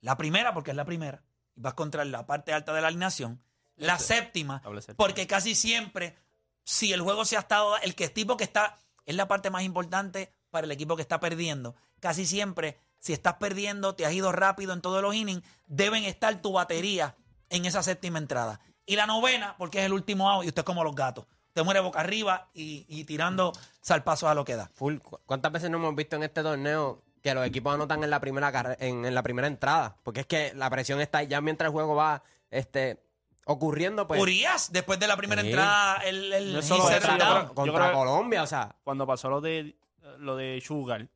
La 0.00 0.16
primera, 0.16 0.54
porque 0.54 0.70
es 0.70 0.76
la 0.76 0.84
primera, 0.84 1.22
y 1.54 1.60
vas 1.60 1.74
contra 1.74 2.04
la 2.04 2.26
parte 2.26 2.52
alta 2.52 2.72
de 2.72 2.80
la 2.80 2.88
alineación. 2.88 3.40
La 3.78 3.98
séptima, 3.98 4.62
porque 4.96 5.26
casi 5.26 5.54
siempre, 5.54 6.16
si 6.64 6.92
el 6.92 7.00
juego 7.00 7.24
se 7.24 7.36
ha 7.36 7.40
estado, 7.40 7.76
el 7.78 7.94
que 7.94 8.08
tipo 8.08 8.36
que 8.36 8.44
está, 8.44 8.78
es 9.06 9.14
la 9.14 9.26
parte 9.28 9.50
más 9.50 9.62
importante 9.62 10.32
para 10.50 10.64
el 10.66 10.70
equipo 10.70 10.96
que 10.96 11.02
está 11.02 11.20
perdiendo. 11.20 11.74
Casi 12.00 12.26
siempre, 12.26 12.78
si 12.98 13.12
estás 13.12 13.34
perdiendo, 13.34 13.94
te 13.94 14.04
has 14.06 14.12
ido 14.12 14.32
rápido 14.32 14.72
en 14.72 14.80
todos 14.80 15.00
los 15.02 15.14
innings, 15.14 15.42
deben 15.66 16.04
estar 16.04 16.40
tu 16.42 16.52
batería 16.52 17.16
en 17.50 17.64
esa 17.64 17.82
séptima 17.82 18.18
entrada. 18.18 18.60
Y 18.84 18.96
la 18.96 19.06
novena, 19.06 19.54
porque 19.58 19.80
es 19.80 19.86
el 19.86 19.92
último 19.92 20.30
out, 20.30 20.44
y 20.44 20.48
usted 20.48 20.60
es 20.60 20.64
como 20.66 20.84
los 20.84 20.94
gatos. 20.94 21.26
Usted 21.48 21.64
muere 21.64 21.80
boca 21.80 22.00
arriba 22.00 22.50
y, 22.54 22.84
y 22.88 23.04
tirando 23.04 23.52
salpazos 23.80 24.28
a 24.28 24.34
lo 24.34 24.44
que 24.44 24.56
da. 24.56 24.70
Full. 24.74 24.98
¿Cu- 24.98 25.18
¿Cuántas 25.26 25.50
veces 25.52 25.70
no 25.70 25.78
hemos 25.78 25.94
visto 25.94 26.16
en 26.16 26.22
este 26.22 26.42
torneo 26.42 27.02
que 27.22 27.34
los 27.34 27.44
equipos 27.46 27.74
anotan 27.74 28.04
en 28.04 28.10
la 28.10 28.20
primera 28.20 28.76
en, 28.78 29.04
en 29.04 29.14
la 29.14 29.22
primera 29.22 29.48
entrada. 29.48 29.96
Porque 30.04 30.20
es 30.20 30.26
que 30.26 30.52
la 30.54 30.70
presión 30.70 31.00
está 31.00 31.18
ahí 31.18 31.26
ya 31.26 31.40
mientras 31.40 31.66
el 31.68 31.72
juego 31.72 31.96
va 31.96 32.22
este, 32.50 33.02
ocurriendo, 33.48 34.06
pues. 34.06 34.20
Urias, 34.20 34.70
después 34.72 34.98
de 35.00 35.06
la 35.08 35.16
primera 35.16 35.42
Sí. 35.42 35.48
entrada, 35.48 35.96
el, 36.04 36.32
el 36.32 36.52
No 36.52 36.58
es 36.60 36.66
solo 36.66 36.88
he 36.88 36.96
eso, 36.96 37.06
said 37.06 37.18
yo 37.18 37.24
down. 37.24 37.42
creo- 37.44 37.54
contra 37.54 37.92
Colombia, 37.92 38.42
o 38.42 38.46
sea. 38.46 38.74
Cuando 38.84 39.06
pasó 39.06 39.28
lo 39.28 39.40
de 39.40 39.74
lo 40.18 40.36
de 40.36 40.60
Sugar, 40.64 41.08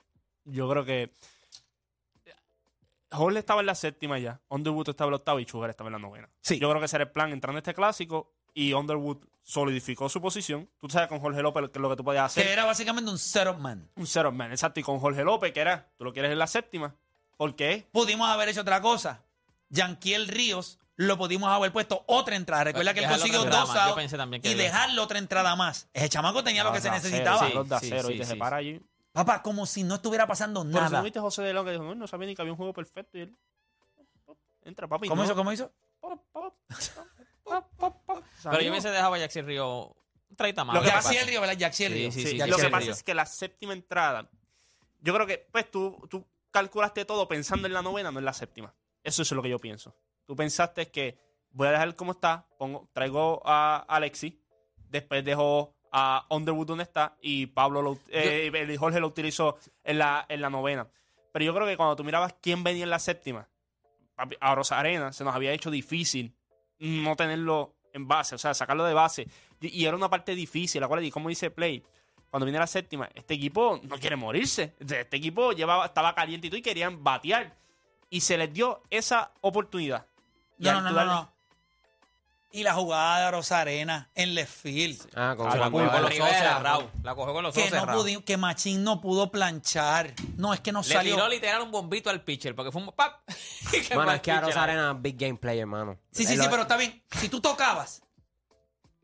yo 0.44 0.68
creo 0.68 0.84
que 0.84 1.12
Hall 3.12 3.36
estaba 3.36 3.60
en 3.60 3.66
la 3.66 3.74
séptima 3.74 4.18
ya, 4.18 4.40
Underwood 4.48 4.88
estaba 4.88 5.08
en 5.08 5.12
la 5.12 5.16
octava 5.16 5.40
y 5.40 5.44
Sugar 5.46 5.68
estaba 5.70 5.88
en 5.88 5.92
la 5.92 5.98
novena. 5.98 6.28
Sí. 6.40 6.58
Yo 6.58 6.68
creo 6.70 6.80
que 6.80 6.86
ese 6.86 6.96
era 6.96 7.04
el 7.04 7.10
plan 7.10 7.32
entrando 7.32 7.58
a 7.58 7.60
este 7.60 7.74
clásico 7.74 8.32
y 8.54 8.72
Underwood 8.72 9.18
solidificó 9.42 10.08
su 10.08 10.20
posición. 10.22 10.68
Tú 10.80 10.88
sabes 10.88 11.08
con 11.08 11.20
Jorge 11.20 11.42
López 11.42 11.68
que 11.70 11.78
lo 11.78 11.90
que 11.90 11.96
tú 11.96 12.04
podías 12.04 12.26
hacer. 12.26 12.44
Que 12.46 12.52
era 12.52 12.64
básicamente 12.64 13.10
un 13.10 13.18
setup 13.18 13.58
man. 13.58 13.90
Un 13.96 14.06
setup 14.06 14.32
man, 14.32 14.50
exacto. 14.50 14.80
Y 14.80 14.82
con 14.82 14.98
Jorge 14.98 15.24
López, 15.24 15.52
que 15.52 15.60
era, 15.60 15.90
tú 15.98 16.04
lo 16.04 16.12
quieres 16.12 16.32
en 16.32 16.38
la 16.38 16.46
séptima. 16.46 16.94
¿Por 17.36 17.54
qué? 17.54 17.86
Pudimos 17.92 18.28
haber 18.30 18.48
hecho 18.48 18.62
otra 18.62 18.80
cosa. 18.80 19.22
Yanquiel 19.68 20.28
Ríos 20.28 20.78
lo 20.96 21.16
pudimos 21.18 21.48
haber 21.50 21.72
puesto 21.72 22.04
otra 22.06 22.36
entrada. 22.36 22.64
Recuerda 22.64 22.92
que 22.94 23.00
él 23.00 23.04
Dejarlo 23.06 23.20
consiguió 23.22 23.40
otra 23.40 23.50
dos 23.50 23.60
entrada 23.68 23.74
más. 23.74 23.84
Yo 23.86 23.90
outs 23.92 24.02
pensé 24.02 24.16
también 24.16 24.42
que 24.42 24.48
y 24.48 24.52
él- 24.52 24.58
dejarlo 24.58 25.02
otra 25.02 25.18
entrada 25.18 25.56
más. 25.56 25.88
Ese 25.92 26.08
chamaco 26.08 26.44
tenía 26.44 26.64
lo 26.64 26.72
que 26.72 26.80
se 26.80 26.90
necesitaba. 26.90 27.36
acero, 27.46 27.50
Sí, 27.50 27.68
dos 27.68 27.68
de 27.68 27.78
sí, 27.86 27.92
acero, 27.94 28.08
sí, 28.08 28.14
y 28.14 28.18
te 28.18 28.24
sí, 28.24 28.30
separa 28.30 28.56
allí. 28.58 28.80
Papá, 29.12 29.42
como 29.42 29.66
si 29.66 29.82
no 29.84 29.96
estuviera 29.96 30.26
pasando 30.26 30.62
Pero 30.62 30.72
si 30.72 30.80
nada. 30.80 30.98
no 30.98 31.04
viste 31.04 31.18
a 31.18 31.22
José 31.22 31.42
de 31.42 31.52
León 31.52 31.64
que 31.66 31.72
dijo, 31.72 31.82
no, 31.84 31.94
no 31.94 32.06
sabía 32.06 32.26
ni 32.28 32.34
que 32.34 32.42
había 32.42 32.52
un 32.52 32.56
juego 32.56 32.72
perfecto. 32.72 33.18
Y 33.18 33.22
él, 33.22 33.36
entra, 34.64 34.86
papi. 34.88 35.08
¿Cómo 35.08 35.22
no. 35.22 35.26
hizo? 35.26 35.34
¿Cómo 35.36 35.52
hizo? 35.52 35.70
Pero 37.44 38.22
Salió. 38.40 38.60
yo 38.60 38.70
hubiese 38.70 38.90
dejado 38.90 39.14
a 39.14 39.18
Jackson 39.18 39.46
Río 39.46 39.94
un 40.30 40.36
30 40.36 40.64
más. 40.64 40.74
Lo 40.74 40.80
que 40.82 40.86
¿qué 40.88 40.92
pasa- 40.92 41.08
Jaxiel? 41.08 41.28
Ríos, 41.28 41.40
¿verdad? 41.40 41.56
Jaxiel 41.58 41.92
Sí, 41.92 41.98
Ríos. 41.98 42.14
sí, 42.14 42.22
Sí, 42.22 42.28
sí, 42.30 42.38
lo 42.38 42.56
que 42.56 42.64
pasa 42.70 42.78
Río. 42.84 42.92
es 42.92 43.02
que 43.02 43.14
la 43.14 43.26
séptima 43.26 43.72
entrada, 43.72 44.28
yo 45.00 45.14
creo 45.14 45.26
que, 45.26 45.46
pues 45.52 45.70
tú, 45.70 45.98
tú 46.08 46.24
calculaste 46.50 47.04
todo 47.04 47.28
pensando 47.28 47.66
en 47.66 47.72
la 47.74 47.82
novena, 47.82 48.10
no 48.10 48.18
en 48.18 48.24
la 48.24 48.32
séptima. 48.32 48.74
Eso 49.04 49.22
es 49.22 49.30
lo 49.32 49.42
que 49.42 49.48
yo 49.50 49.58
pienso. 49.58 49.94
Tú 50.32 50.36
pensaste 50.36 50.90
que 50.90 51.18
voy 51.50 51.68
a 51.68 51.72
dejar 51.72 51.94
como 51.94 52.12
está, 52.12 52.46
pongo, 52.56 52.88
traigo 52.94 53.42
a 53.44 53.84
Alexi, 53.86 54.40
después 54.88 55.22
dejo 55.22 55.74
a 55.92 56.24
Underwood 56.30 56.68
donde 56.68 56.84
está 56.84 57.18
y 57.20 57.48
Pablo 57.48 57.82
lo, 57.82 57.98
eh, 58.08 58.74
Jorge 58.78 58.98
lo 58.98 59.08
utilizó 59.08 59.58
en 59.84 59.98
la, 59.98 60.24
en 60.30 60.40
la 60.40 60.48
novena. 60.48 60.88
Pero 61.34 61.44
yo 61.44 61.54
creo 61.54 61.66
que 61.66 61.76
cuando 61.76 61.96
tú 61.96 62.02
mirabas 62.02 62.34
quién 62.40 62.64
venía 62.64 62.84
en 62.84 62.88
la 62.88 62.98
séptima, 62.98 63.46
a 64.40 64.54
Rosarena 64.54 65.12
se 65.12 65.22
nos 65.22 65.34
había 65.34 65.52
hecho 65.52 65.70
difícil 65.70 66.34
no 66.78 67.14
tenerlo 67.14 67.74
en 67.92 68.08
base, 68.08 68.34
o 68.34 68.38
sea, 68.38 68.54
sacarlo 68.54 68.86
de 68.86 68.94
base. 68.94 69.28
Y, 69.60 69.82
y 69.82 69.84
era 69.84 69.98
una 69.98 70.08
parte 70.08 70.34
difícil, 70.34 70.82
acuérdate, 70.82 71.08
y 71.08 71.10
como 71.10 71.28
dice 71.28 71.50
Play, 71.50 71.84
cuando 72.30 72.46
viene 72.46 72.58
la 72.58 72.66
séptima, 72.66 73.06
este 73.14 73.34
equipo 73.34 73.78
no 73.82 73.98
quiere 73.98 74.16
morirse. 74.16 74.76
Este 74.80 75.14
equipo 75.14 75.52
llevaba, 75.52 75.84
estaba 75.84 76.14
caliente 76.14 76.46
y 76.46 76.50
todo 76.50 76.58
y 76.58 76.62
querían 76.62 77.04
batear. 77.04 77.54
Y 78.08 78.22
se 78.22 78.38
les 78.38 78.50
dio 78.50 78.82
esa 78.88 79.32
oportunidad. 79.42 80.06
Y 80.62 80.66
No, 80.66 80.80
no, 80.80 80.90
no, 80.92 81.04
no. 81.04 81.32
Y 82.54 82.64
la 82.64 82.74
jugada 82.74 83.24
de 83.24 83.30
Rosarena 83.30 84.10
en 84.14 84.34
left 84.34 84.52
field. 84.62 85.00
Ah, 85.16 85.34
con 85.38 85.50
Ah, 85.50 85.56
La 85.56 85.70
cogió 85.70 85.90
con 85.90 86.02
los 86.02 86.20
ojos 86.20 86.30
cerrados. 86.30 86.84
La 87.02 87.14
cogió 87.14 87.32
con 87.32 87.42
los 87.44 87.56
ojos 87.56 87.64
Que, 87.70 87.74
no 87.74 87.80
cerrados. 87.80 88.06
que 88.26 88.36
Machín 88.36 88.84
no 88.84 89.00
pudo 89.00 89.30
planchar. 89.30 90.12
No, 90.36 90.52
es 90.52 90.60
que 90.60 90.70
no 90.70 90.82
Le 90.82 90.86
salió. 90.86 91.14
tiró 91.14 91.28
literal 91.28 91.62
un 91.62 91.70
bombito 91.70 92.10
al 92.10 92.20
pitcher 92.22 92.54
porque 92.54 92.70
fue 92.70 92.82
un 92.82 92.92
¡pap! 92.92 93.22
Mano, 93.96 94.12
es 94.12 94.20
que 94.20 94.32
a. 94.32 94.40
Rosarena 94.42 94.92
big 94.92 95.16
game 95.16 95.36
player, 95.38 95.64
mano. 95.66 95.98
Sí, 96.10 96.26
sí, 96.26 96.36
sí, 96.36 96.46
pero 96.50 96.62
está 96.62 96.76
bien. 96.76 97.02
Si 97.18 97.30
tú 97.30 97.40
tocabas, 97.40 98.02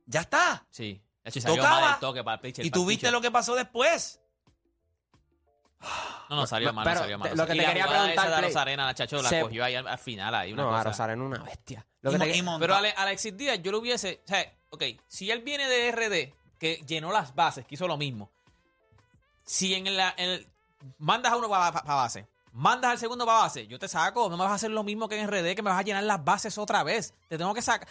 ya 0.05 0.21
está. 0.21 0.67
Sí. 0.71 1.03
Tocaba, 1.45 1.81
mal 1.81 1.95
el 1.95 2.01
toque 2.01 2.23
para 2.25 2.35
el 2.35 2.41
pitcher. 2.41 2.67
Y 2.67 2.71
para 2.71 2.75
tú 2.79 2.83
el 2.83 2.89
viste 2.89 3.01
pitcher. 3.07 3.13
lo 3.15 3.21
que 3.23 3.31
pasó 3.31 3.55
después. 3.55 4.21
No, 6.29 6.37
no, 6.37 6.47
salió 6.47 6.73
mal, 6.73 6.85
Pero 6.85 6.95
no 6.97 7.01
salió 7.03 7.19
mal. 7.19 7.37
lo 7.37 7.47
que 7.47 7.53
te 7.55 7.63
y 7.63 7.67
quería 7.67 7.87
la 7.87 7.91
preguntar, 7.93 8.27
esa 8.27 8.37
de 8.37 8.43
Rosarena, 8.43 8.87
la 8.87 8.95
chacho, 8.95 9.23
la 9.23 9.29
se- 9.29 9.41
cogió 9.41 9.65
ahí 9.65 9.75
al, 9.77 9.87
al 9.87 9.99
final. 9.99 10.35
Ahí 10.35 10.53
una 10.53 10.63
No, 10.65 10.69
a 10.71 10.73
cosa. 10.79 10.85
Rosarena 10.91 11.23
es 11.23 11.27
una 11.31 11.43
bestia. 11.45 11.87
Lo 12.03 12.11
que 12.11 12.19
te- 12.19 12.43
Pero 12.61 12.75
Ale- 12.75 12.95
Alexis 12.97 13.37
Díaz, 13.37 13.61
yo 13.63 13.73
lo 13.73 13.79
hubiese. 13.79 14.21
O 14.25 14.29
sea, 14.29 14.53
ok, 14.71 14.83
si 15.07 15.31
él 15.31 15.41
viene 15.43 15.67
de 15.69 15.89
RD, 15.93 16.35
que 16.59 16.83
llenó 16.87 17.13
las 17.13 17.35
bases, 17.35 17.65
que 17.67 17.77
hizo 17.77 17.87
lo 17.89 17.97
mismo. 17.97 18.31
Si 19.45 19.75
en 19.75 19.97
la. 19.97 20.15
en 20.17 20.31
el- 20.31 20.49
mandas 20.99 21.33
a 21.33 21.37
uno 21.37 21.49
para 21.49 21.71
base, 21.71 22.27
mandas 22.53 22.91
al 22.93 22.99
segundo 22.99 23.25
para 23.25 23.41
base, 23.41 23.67
yo 23.67 23.79
te 23.79 23.89
saco. 23.89 24.29
No 24.29 24.37
me 24.37 24.43
vas 24.45 24.53
a 24.53 24.57
hacer 24.57 24.71
lo 24.71 24.83
mismo 24.83 25.09
que 25.09 25.19
en 25.19 25.27
RD, 25.29 25.55
que 25.55 25.63
me 25.63 25.71
vas 25.71 25.79
a 25.79 25.83
llenar 25.83 26.05
las 26.05 26.23
bases 26.25 26.59
otra 26.59 26.83
vez. 26.83 27.15
Te 27.29 27.39
tengo 27.39 27.55
que 27.55 27.63
sacar. 27.63 27.89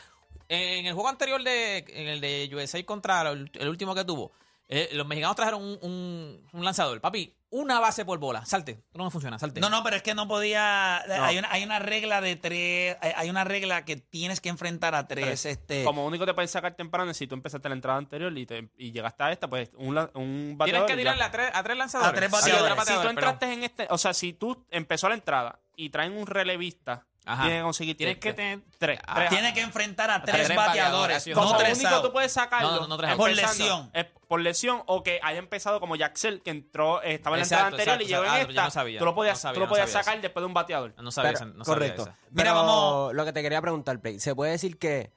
En 0.49 0.85
el 0.85 0.93
juego 0.93 1.09
anterior, 1.09 1.41
de 1.43 1.79
en 1.89 2.07
el 2.07 2.21
de 2.21 2.49
USA 2.53 2.83
contra 2.85 3.21
el, 3.31 3.49
el 3.55 3.67
último 3.67 3.93
que 3.95 4.05
tuvo, 4.05 4.31
eh, 4.69 4.89
los 4.93 5.05
mexicanos 5.07 5.35
trajeron 5.35 5.61
un, 5.63 5.79
un- 5.81 6.47
un 6.53 6.63
lanzador. 6.65 7.01
Papi, 7.01 7.33
una 7.49 7.79
base 7.79 8.03
por 8.05 8.19
bola. 8.19 8.45
Salte. 8.45 8.83
No 8.93 9.05
me 9.05 9.11
funciona, 9.11 9.39
salte. 9.39 9.59
No, 9.61 9.69
no, 9.69 9.83
pero 9.83 9.95
es 9.95 10.03
que 10.03 10.13
no 10.13 10.27
podía. 10.27 11.01
No. 11.07 11.23
Hay, 11.23 11.37
una, 11.37 11.51
hay 11.51 11.63
una 11.63 11.79
regla 11.79 12.19
de 12.21 12.35
tres. 12.35 12.97
Hay, 13.01 13.13
hay 13.15 13.29
una 13.29 13.43
regla 13.43 13.85
que 13.85 13.95
tienes 13.97 14.41
que 14.41 14.49
enfrentar 14.49 14.95
a 14.95 15.07
tres. 15.07 15.25
Tres. 15.25 15.45
Este, 15.45 15.83
Como 15.83 16.05
único 16.05 16.25
te 16.25 16.33
puedes 16.33 16.51
sacar 16.51 16.75
temprano 16.75 17.11
es 17.11 17.17
si 17.17 17.27
tú 17.27 17.35
empezaste 17.35 17.69
la 17.69 17.75
entrada 17.75 17.97
anterior 17.97 18.37
y, 18.37 18.45
te- 18.45 18.69
y 18.77 18.91
llegaste 18.91 19.23
a 19.23 19.31
esta, 19.31 19.47
pues 19.47 19.71
un, 19.75 19.97
un 20.13 20.57
Tienes 20.63 20.83
que 20.83 20.95
tirarle 20.97 21.23
a 21.23 21.31
tres, 21.31 21.49
a 21.53 21.63
tres 21.63 21.77
lanzadores. 21.77 22.11
A 22.11 22.15
tres 22.15 22.29
Sí, 22.29 22.35
bateadores. 22.51 22.75
tres 22.85 22.87
Si 22.97 23.01
tú 23.03 23.09
entraste 23.09 23.53
en 23.53 23.63
este, 23.63 23.87
o 23.89 23.97
sea, 23.97 24.13
si 24.13 24.33
tú 24.33 24.65
empezó 24.69 25.07
la 25.09 25.15
entrada 25.15 25.59
y 25.75 25.89
traen 25.89 26.13
un 26.17 26.27
relevista, 26.27 27.05
Ajá. 27.27 27.43
tienes 27.43 27.59
que 27.59 27.63
conseguir 27.63 27.97
Tienes 27.97 28.17
que 28.17 28.33
tener 28.33 28.59
tres. 28.77 28.99
Ah, 29.05 29.15
tres. 29.15 29.29
Tienes 29.29 29.53
que 29.53 29.61
enfrentar 29.61 30.09
a 30.09 30.21
tres 30.23 30.45
tres, 30.45 30.57
bateadores, 30.57 31.17
bateadores. 31.25 31.51
No 31.51 31.57
tres 31.57 31.77
único 31.77 31.89
outs. 31.95 32.01
tú 32.07 32.11
puedes 32.13 32.31
sacarlo 32.31 32.71
No, 32.71 32.79
no, 32.81 32.87
no, 32.87 32.97
tres 32.97 33.15
Por 33.15 33.29
lesión. 33.31 33.89
es 33.93 34.05
por 34.27 34.41
lesión 34.41 34.83
o 34.87 35.03
que 35.03 35.19
haya 35.23 35.39
empezado 35.39 35.79
como 35.79 35.95
Jaxel 35.95 36.41
que 36.41 36.49
entró 36.51 37.01
estaba 37.01 37.35
en 37.37 37.39
la 37.41 37.43
Exacto, 37.45 37.77
entrada 37.77 37.93
anterior 37.93 38.01
y 38.01 38.05
exacto, 38.05 38.23
llegó 38.23 38.33
ah, 38.33 38.39
en 38.39 38.45
yo 38.45 38.49
esta 38.51 38.63
no 38.63 38.71
sabía, 38.71 38.99
tú 38.99 39.05
lo 39.05 39.15
podías, 39.15 39.37
no 39.37 39.41
sabía, 39.41 39.53
tú 39.53 39.59
lo 39.59 39.65
no 39.65 39.69
podías 39.69 39.89
sabía 39.89 40.03
sacar 40.03 40.13
eso. 40.15 40.21
después 40.23 40.41
de 40.41 40.47
un 40.47 40.53
bateador 40.53 40.93
No 40.97 41.11
sabía, 41.11 41.31
Pero- 41.33 41.37
esa- 41.37 41.45
no 41.57 41.63
sabía 41.63 41.75
correcto. 41.75 42.01
esa. 42.03 42.11
Mira, 42.31 42.43
Pero 42.43 42.55
vamos- 42.55 43.13
Lo 43.13 43.25
que 43.25 43.33
te 43.33 43.41
quería 43.41 43.61
preguntar, 43.61 43.99
Play, 44.01 44.19
¿se 44.19 44.35
puede 44.35 44.51
decir 44.51 44.77
que 44.77 45.11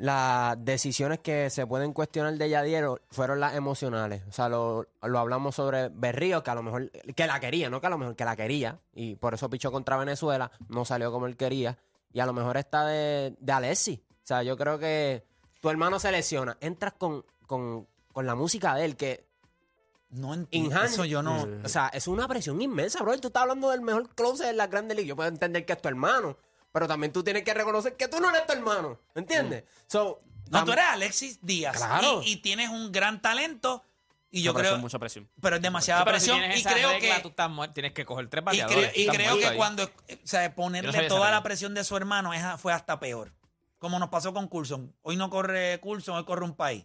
las 0.00 0.64
decisiones 0.64 1.18
que 1.18 1.50
se 1.50 1.66
pueden 1.66 1.92
cuestionar 1.92 2.34
de 2.34 2.48
Yadiero 2.48 3.00
fueron 3.10 3.40
las 3.40 3.56
emocionales? 3.56 4.22
O 4.28 4.32
sea, 4.32 4.48
lo, 4.48 4.86
lo 5.02 5.18
hablamos 5.18 5.56
sobre 5.56 5.88
Berrío, 5.88 6.42
que 6.44 6.50
a 6.50 6.54
lo 6.54 6.62
mejor, 6.62 6.90
que 6.90 7.26
la 7.26 7.40
quería, 7.40 7.68
no 7.68 7.80
que 7.80 7.88
a 7.88 7.90
lo 7.90 7.98
mejor 7.98 8.14
que 8.14 8.24
la 8.24 8.36
quería, 8.36 8.78
y 8.94 9.16
por 9.16 9.34
eso 9.34 9.50
pichó 9.50 9.72
contra 9.72 9.96
Venezuela, 9.96 10.52
no 10.68 10.84
salió 10.84 11.10
como 11.10 11.26
él 11.26 11.36
quería, 11.36 11.78
y 12.12 12.20
a 12.20 12.26
lo 12.26 12.32
mejor 12.32 12.56
está 12.56 12.86
de, 12.86 13.34
de 13.40 13.52
Alessi. 13.52 14.00
O 14.22 14.26
sea, 14.28 14.44
yo 14.44 14.56
creo 14.56 14.78
que 14.78 15.24
tu 15.60 15.68
hermano 15.68 15.98
se 15.98 16.12
lesiona, 16.12 16.56
entras 16.60 16.92
con, 16.92 17.24
con, 17.46 17.88
con 18.12 18.24
la 18.24 18.36
música 18.36 18.76
de 18.76 18.84
él, 18.84 18.96
que 18.96 19.26
No 20.10 20.32
entiendo. 20.32 20.80
Eso 20.80 21.04
yo 21.06 21.22
no. 21.22 21.44
O 21.64 21.68
sea, 21.68 21.88
es 21.88 22.06
una 22.06 22.28
presión 22.28 22.62
inmensa, 22.62 23.02
bro. 23.02 23.18
Tú 23.18 23.28
estás 23.28 23.42
hablando 23.42 23.70
del 23.70 23.80
mejor 23.80 24.08
closer 24.14 24.46
de 24.46 24.52
la 24.52 24.68
Grande 24.68 24.94
Liga. 24.94 25.08
Yo 25.08 25.16
puedo 25.16 25.28
entender 25.28 25.66
que 25.66 25.72
es 25.72 25.82
tu 25.82 25.88
hermano, 25.88 26.36
pero 26.72 26.86
también 26.88 27.12
tú 27.12 27.22
tienes 27.24 27.42
que 27.44 27.54
reconocer 27.54 27.96
que 27.96 28.08
tú 28.08 28.20
no 28.20 28.30
eres 28.30 28.46
tu 28.46 28.52
hermano. 28.52 28.98
¿Entiendes? 29.14 29.64
So, 29.86 30.20
No, 30.50 30.64
tú 30.64 30.72
eres 30.72 30.84
Alexis 30.90 31.38
Díaz. 31.42 31.76
Claro. 31.76 32.22
Y, 32.24 32.32
y 32.32 32.36
tienes 32.36 32.70
un 32.70 32.90
gran 32.92 33.20
talento. 33.22 33.84
Y 34.30 34.42
yo 34.42 34.52
creo. 34.52 34.76
mucha 34.76 34.98
presión 34.98 35.26
Pero 35.40 35.56
es 35.56 35.62
demasiada 35.62 36.02
Sí, 36.02 36.04
pero 36.04 36.20
si 36.20 36.26
presión. 36.26 36.38
tienes 36.40 36.56
y 36.58 36.60
esa 36.60 36.72
creo 36.74 36.90
regla, 36.90 37.16
que. 37.16 37.22
tú 37.22 37.28
estás 37.28 37.50
muerto, 37.50 37.72
tienes 37.74 37.92
que 37.94 38.04
coger 38.04 38.28
tres 38.28 38.42
Y, 38.42 38.44
bateadores. 38.44 38.96
y 38.96 39.00
estás 39.00 39.16
creo 39.16 39.26
muerto 39.30 39.40
que 39.40 39.46
ahí. 39.48 39.56
cuando 39.56 39.84
o 39.84 39.88
sea, 40.24 40.42
Yo 40.42 40.48
no 40.50 40.54
ponerle 40.54 40.92
sabía 40.92 41.06
esa 41.06 41.14
toda 41.16 41.26
la 41.30 41.36
regla. 41.36 41.42
presión 41.44 41.74
de 41.74 41.82
su 41.84 41.96
hermano 41.96 42.34
es, 42.34 42.42
fue 42.60 42.72
hasta 42.74 43.00
peor. 43.00 43.32
Como 43.78 43.98
nos 43.98 44.10
pasó 44.10 44.34
con 44.34 44.46
Coulson. 44.48 44.94
Hoy 45.02 45.16
no 45.16 45.30
corre 45.30 45.80
Coulson, 45.80 46.16
hoy 46.16 46.24
corre 46.24 46.44
un 46.44 46.54
país. 46.54 46.84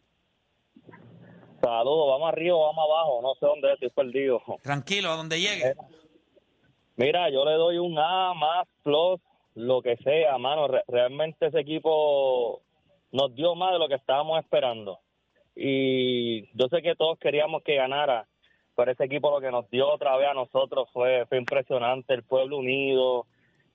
Saludos, 1.61 2.09
vamos 2.09 2.33
arriba, 2.33 2.57
vamos 2.59 2.85
abajo, 2.91 3.21
no 3.23 3.35
sé 3.35 3.47
dónde 3.47 3.73
estoy 3.73 3.91
perdido. 3.91 4.43
Tranquilo, 4.63 5.13
a 5.13 5.17
donde 5.17 5.41
llegue. 5.41 5.75
Mira, 6.97 7.31
yo 7.31 7.45
le 7.45 7.53
doy 7.53 7.79
un 7.79 7.99
A 7.99 8.35
más 8.35 8.67
plus, 8.83 9.21
lo 9.55 9.83
que 9.83 9.97
sea, 9.99 10.39
mano. 10.39 10.69
Re- 10.69 10.85
realmente 10.89 11.47
ese 11.47 11.61
equipo 11.61 12.61
nos 13.13 13.35
dio 13.35 13.55
más 13.55 13.73
de 13.73 13.79
lo 13.79 13.89
que 13.89 13.95
estábamos 13.97 14.39
esperando. 14.41 14.99
Y 15.55 16.47
yo 16.57 16.69
sé 16.71 16.83
que 16.83 16.95
todos 16.97 17.19
queríamos 17.19 17.63
que 17.63 17.77
ganara, 17.77 18.27
pero 18.75 18.91
ese 18.93 19.05
equipo 19.05 19.31
lo 19.31 19.41
que 19.41 19.51
nos 19.51 19.69
dio 19.71 19.89
otra 19.93 20.17
vez 20.17 20.29
a 20.29 20.35
nosotros 20.35 20.89
fue, 20.93 21.27
fue 21.27 21.39
impresionante, 21.39 22.15
el 22.15 22.23
pueblo 22.23 22.59
unido. 22.59 23.27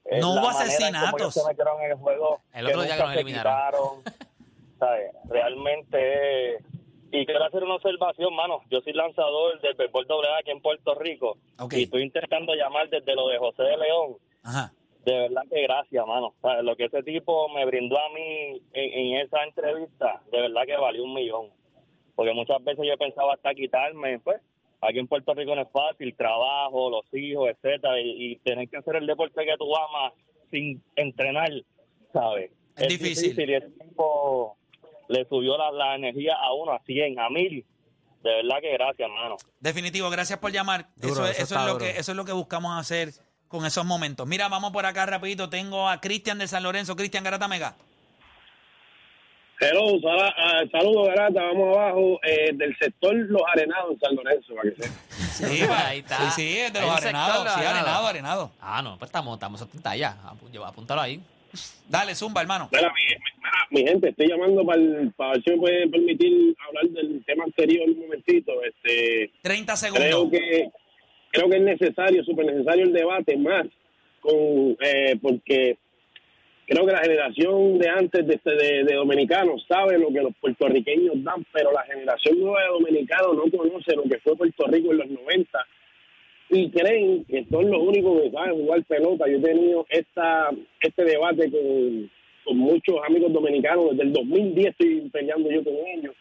eh, 0.06 0.20
No 0.20 0.36
la 0.36 0.42
hubo 0.42 0.50
asesinatos. 0.50 1.20
ellos 1.22 1.34
se 1.34 1.48
metieron 1.48 1.82
en 1.84 1.92
el 1.92 1.98
juego. 1.98 2.40
El 2.54 2.66
otro 2.68 2.82
día 2.84 2.98
que 2.98 3.04
nos 3.04 3.16
eliminaron. 3.16 4.02
quitaron. 4.04 4.28
¿sabes? 4.80 5.12
Realmente 5.28 6.56
eh, 6.56 6.60
y 7.22 7.26
quiero 7.26 7.44
hacer 7.46 7.64
una 7.64 7.76
observación, 7.76 8.34
mano. 8.36 8.62
Yo 8.70 8.82
soy 8.82 8.94
lanzador 8.94 9.60
del 9.62 9.74
béisbol 9.76 10.06
doble 10.08 10.28
A 10.30 10.38
aquí 10.40 10.52
en 10.52 10.62
Puerto 10.62 10.96
Rico 10.96 11.38
Ok. 11.60 11.74
y 11.74 11.84
estoy 11.84 12.04
intentando 12.04 12.54
llamar 12.56 12.90
desde 12.90 13.16
lo 13.16 13.28
de 13.30 13.38
José 13.38 13.64
de 13.64 13.78
León. 13.78 14.18
Ajá. 14.44 14.72
de 15.06 15.18
verdad 15.20 15.42
que 15.50 15.62
gracias, 15.64 16.06
mano. 16.08 16.34
O 16.42 16.42
sea, 16.42 16.62
lo 16.62 16.76
que 16.76 16.86
ese 16.86 17.02
tipo 17.04 17.48
me 17.50 17.66
brindó 17.66 17.98
a 17.98 18.10
mí 18.10 18.62
en, 18.74 18.94
en 19.14 19.22
esa 19.22 19.44
entrevista, 19.44 20.22
de 20.32 20.42
verdad 20.42 20.64
que 20.66 20.76
valió 20.78 21.04
un 21.04 21.14
millón. 21.14 21.48
Porque 22.16 22.34
muchas 22.34 22.64
veces 22.64 22.86
yo 22.88 22.98
pensaba 22.98 23.34
hasta 23.34 23.54
quitarme, 23.54 24.20
pues, 24.20 24.42
aquí 24.82 25.00
en 25.00 25.08
Puerto 25.08 25.34
Rico 25.34 25.56
no 25.56 25.62
es 25.62 25.72
fácil, 25.72 26.16
trabajo, 26.16 26.90
los 26.90 27.06
hijos, 27.14 27.50
etcétera, 27.50 28.00
y, 28.02 28.32
y 28.32 28.36
tener 28.40 28.68
que 28.70 28.78
hacer 28.78 28.96
el 28.98 29.06
deporte 29.08 29.46
que 29.46 29.56
tú 29.58 29.74
amas 29.76 30.14
sin 30.52 30.82
entrenar, 30.96 31.52
¿sabes? 32.12 32.52
Es 32.76 32.88
difícil. 32.90 33.50
y 33.50 33.54
ese 33.54 33.70
tipo 33.70 34.58
le 35.10 35.26
subió 35.28 35.58
la, 35.58 35.72
la 35.72 35.96
energía 35.96 36.36
a 36.36 36.54
uno, 36.54 36.72
a 36.74 36.80
100, 36.86 37.20
a 37.20 37.30
mil. 37.30 37.66
De 38.24 38.30
verdad 38.36 38.58
que 38.62 38.74
gracias, 38.74 39.10
mano. 39.10 39.38
Definitivo, 39.60 40.10
gracias 40.10 40.40
por 40.40 40.52
llamar. 40.52 40.88
Duro, 40.96 41.14
eso, 41.14 41.26
es- 41.28 41.32
eso 41.40 41.44
eso 41.44 41.56
es 41.56 41.62
lo 41.66 41.74
duro. 41.74 41.86
que, 41.86 41.92
eso 41.92 42.12
es 42.12 42.16
lo 42.16 42.26
que 42.26 42.32
buscamos 42.34 42.78
hacer 42.80 43.10
con 43.48 43.66
esos 43.66 43.86
momentos. 43.86 44.28
Mira, 44.28 44.48
vamos 44.50 44.72
por 44.72 44.86
acá 44.86 45.06
rapidito. 45.06 45.50
Tengo 45.50 45.88
a 45.88 46.02
Cristian 46.02 46.38
de 46.40 46.48
San 46.48 46.64
Lorenzo. 46.64 46.96
Cristian 46.96 47.24
Garata 47.24 47.48
Mega. 47.48 47.76
Hello, 49.60 50.00
sala- 50.02 50.34
ah, 50.38 50.62
saludos, 50.72 51.08
Garata, 51.08 51.42
vamos 51.42 51.76
abajo, 51.76 52.20
eh, 52.22 52.52
del 52.54 52.78
sector 52.78 53.16
Los 53.16 53.42
Arenados 53.52 53.94
en 53.94 54.00
San 54.00 54.16
Lorenzo, 54.16 54.54
para 54.56 54.70
que 54.70 54.84
sepa. 54.84 54.96
Sí, 55.10 55.62
ahí 55.64 56.00
está. 56.00 56.18
Sí, 56.18 56.42
sí, 56.42 56.58
es 56.60 56.74
de 56.74 56.82
los 56.82 56.90
sector 56.92 57.08
arenados. 57.16 57.44
Sí, 57.54 57.60
arenado. 57.60 57.78
arenado, 57.80 58.08
arenado. 58.08 58.52
Ah, 58.62 58.82
no, 58.84 59.00
pues 59.00 59.10
estamos, 59.10 59.34
estamos. 59.34 59.62
Apu- 59.64 60.52
lleva- 60.52 60.68
Apúntalo 60.68 61.02
ahí. 61.02 61.20
Dale, 61.90 62.16
zumba, 62.16 62.42
hermano. 62.42 62.70
Mira, 62.72 62.94
mi, 63.72 63.86
gente, 63.86 64.10
estoy 64.10 64.28
llamando 64.28 64.66
para, 64.66 64.82
para 65.16 65.32
ver 65.34 65.44
si 65.44 65.52
me 65.52 65.58
pueden 65.58 65.92
permitir 65.92 66.56
hablar 66.68 66.86
del 66.90 67.24
tema 67.26 67.46
anterior 67.46 67.90
un 67.90 68.00
momentito. 68.00 68.54
Este, 68.64 69.32
30 69.42 69.76
segundos. 69.76 70.06
creo 70.06 70.30
que 70.30 70.70
creo 71.32 71.50
que 71.50 71.58
es 71.58 71.64
necesario, 71.64 72.24
súper 72.24 72.46
necesario 72.46 72.86
el 72.86 72.94
debate 72.94 73.38
más, 73.38 73.66
con 74.20 74.78
eh, 74.82 75.18
porque 75.22 75.78
creo 76.66 76.86
que 76.86 76.92
la 76.92 77.02
generación 77.02 77.78
de 77.80 77.90
antes 77.90 78.28
de, 78.28 78.40
de, 78.44 78.84
de 78.84 78.96
dominicanos 78.96 79.66
sabe 79.68 79.98
lo 79.98 80.10
que 80.10 80.22
los 80.22 80.36
puertorriqueños 80.42 81.24
dan, 81.24 81.46
pero 81.54 81.72
la 81.72 81.84
generación 81.84 82.40
nueva 82.40 82.62
de 82.62 82.68
dominicanos 82.68 83.36
no 83.36 83.58
conoce 83.58 83.96
lo 83.96 84.04
que 84.04 84.20
fue 84.20 84.36
Puerto 84.36 84.66
Rico 84.68 84.92
en 84.92 84.98
los 84.98 85.08
90 85.08 85.66
y 86.50 86.70
creen 86.70 87.26
que 87.26 87.46
son 87.50 87.70
los 87.70 87.82
únicos 87.82 88.22
que 88.22 88.32
saben 88.32 88.56
jugar 88.62 88.84
pelota. 88.86 89.28
Yo 89.28 89.38
he 89.38 89.42
tenido 89.42 89.86
esta 89.90 90.50
este 90.82 91.04
debate 91.04 91.52
con, 91.52 92.10
con 92.46 92.58
muchos 92.58 92.96
amigos 93.08 93.34
dominicanos, 93.34 93.92
desde 93.92 94.04
el 94.04 94.14
2010 94.14 94.68
estoy 94.68 95.10
peleando 95.12 95.52
yo 95.52 95.64
con 95.64 95.74
ellos 95.76 96.16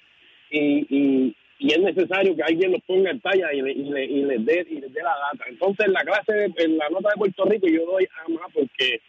y, 0.50 0.87
y, 0.90 1.37
y 1.59 1.73
es 1.73 1.78
necesario 1.80 2.35
que 2.37 2.42
alguien 2.42 2.73
los 2.73 2.83
ponga 2.83 3.11
en 3.11 3.21
talla 3.21 3.52
y, 3.52 3.62
le- 3.62 3.73
y, 3.73 3.85
le- 3.85 4.04
y 4.04 4.23
les 4.25 4.45
dé 4.45 4.66
y 4.71 4.80
les 4.80 4.92
dé 4.92 5.02
la 5.02 5.14
data. 5.33 5.45
Entonces, 5.49 5.87
en 5.87 5.92
la 5.92 6.00
clase, 6.00 6.33
de, 6.33 6.52
en 6.64 6.78
la 6.78 6.88
nota 6.90 7.11
de 7.11 7.16
Puerto 7.18 7.45
Rico, 7.45 7.66
yo 7.68 7.85
doy 7.87 8.04
a 8.25 8.28
más 8.30 8.52
porque 8.52 9.00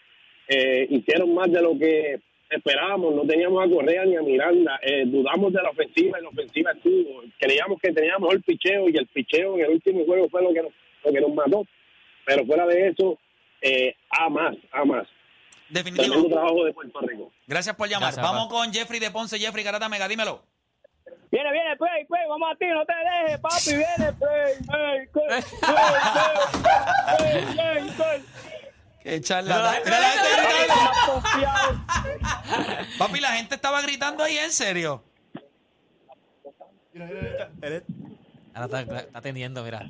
eh, 0.49 0.87
hicieron 0.89 1.33
más 1.33 1.51
de 1.51 1.61
lo 1.61 1.77
que 1.77 2.19
esperábamos. 2.49 3.13
No 3.15 3.23
teníamos 3.25 3.65
a 3.65 3.69
Correa 3.69 4.05
ni 4.05 4.15
a 4.15 4.21
Miranda. 4.21 4.79
Eh, 4.83 5.03
dudamos 5.05 5.51
de 5.53 5.61
la 5.61 5.69
ofensiva 5.69 6.19
y 6.19 6.23
la 6.23 6.29
ofensiva 6.29 6.71
estuvo. 6.71 7.23
Creíamos 7.39 7.79
que 7.81 7.91
teníamos 7.91 8.33
el 8.33 8.41
picheo 8.43 8.87
y 8.89 8.95
el 8.97 9.07
picheo 9.07 9.55
en 9.55 9.65
el 9.65 9.71
último 9.71 10.05
juego 10.05 10.29
fue 10.29 10.41
lo 10.43 10.53
que 10.53 10.61
nos, 10.63 10.71
lo 11.07 11.13
que 11.13 11.21
nos 11.21 11.33
mató. 11.33 11.63
Pero 12.25 12.45
fuera 12.45 12.65
de 12.65 12.89
eso, 12.89 13.17
eh, 13.61 13.95
a 14.11 14.29
más, 14.29 14.55
a 14.71 14.85
más. 14.85 15.07
Definitivo. 15.69 16.27
trabajo 16.29 16.63
de 16.65 16.73
Puerto 16.73 16.99
Rico. 17.01 17.31
Gracias 17.45 17.75
por 17.75 17.87
llamar. 17.87 18.13
Gracias, 18.13 18.23
Vamos 18.25 18.47
papá. 18.47 18.55
con 18.55 18.73
Jeffrey 18.73 18.99
de 18.99 19.11
Ponce. 19.11 19.39
Jeffrey 19.39 19.63
Garata 19.63 19.89
Mega, 19.89 20.07
dímelo. 20.07 20.43
Viene, 21.31 21.51
viene, 21.51 21.75
play, 21.75 22.05
play, 22.05 22.27
vamos 22.27 22.49
a 22.51 22.55
ti, 22.55 22.65
no 22.67 22.85
te 22.85 22.93
dejes, 22.93 23.39
papi, 23.39 23.75
viene, 23.75 24.13
play, 24.13 24.55
play, 24.65 25.07
play, 25.11 25.41
play, 25.59 25.85
play, 27.17 27.55
play, 27.55 27.91
play. 27.97 28.21
Qué 29.03 29.21
charla. 29.21 29.73
Papi, 32.97 33.19
la 33.19 33.29
gente 33.33 33.55
estaba 33.55 33.81
gritando 33.81 34.23
ahí, 34.23 34.37
en 34.37 34.51
serio. 34.51 35.03
Ahora 38.53 38.65
está, 38.65 38.81
está 38.81 39.19
atendiendo, 39.19 39.63
mira. 39.63 39.87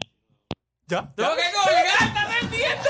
¿Ya? 0.87 1.11
¡Tengo 1.15 1.35
que 1.35 1.43
colgar! 1.53 1.85
¡Está 2.07 2.21
atendiendo! 2.23 2.83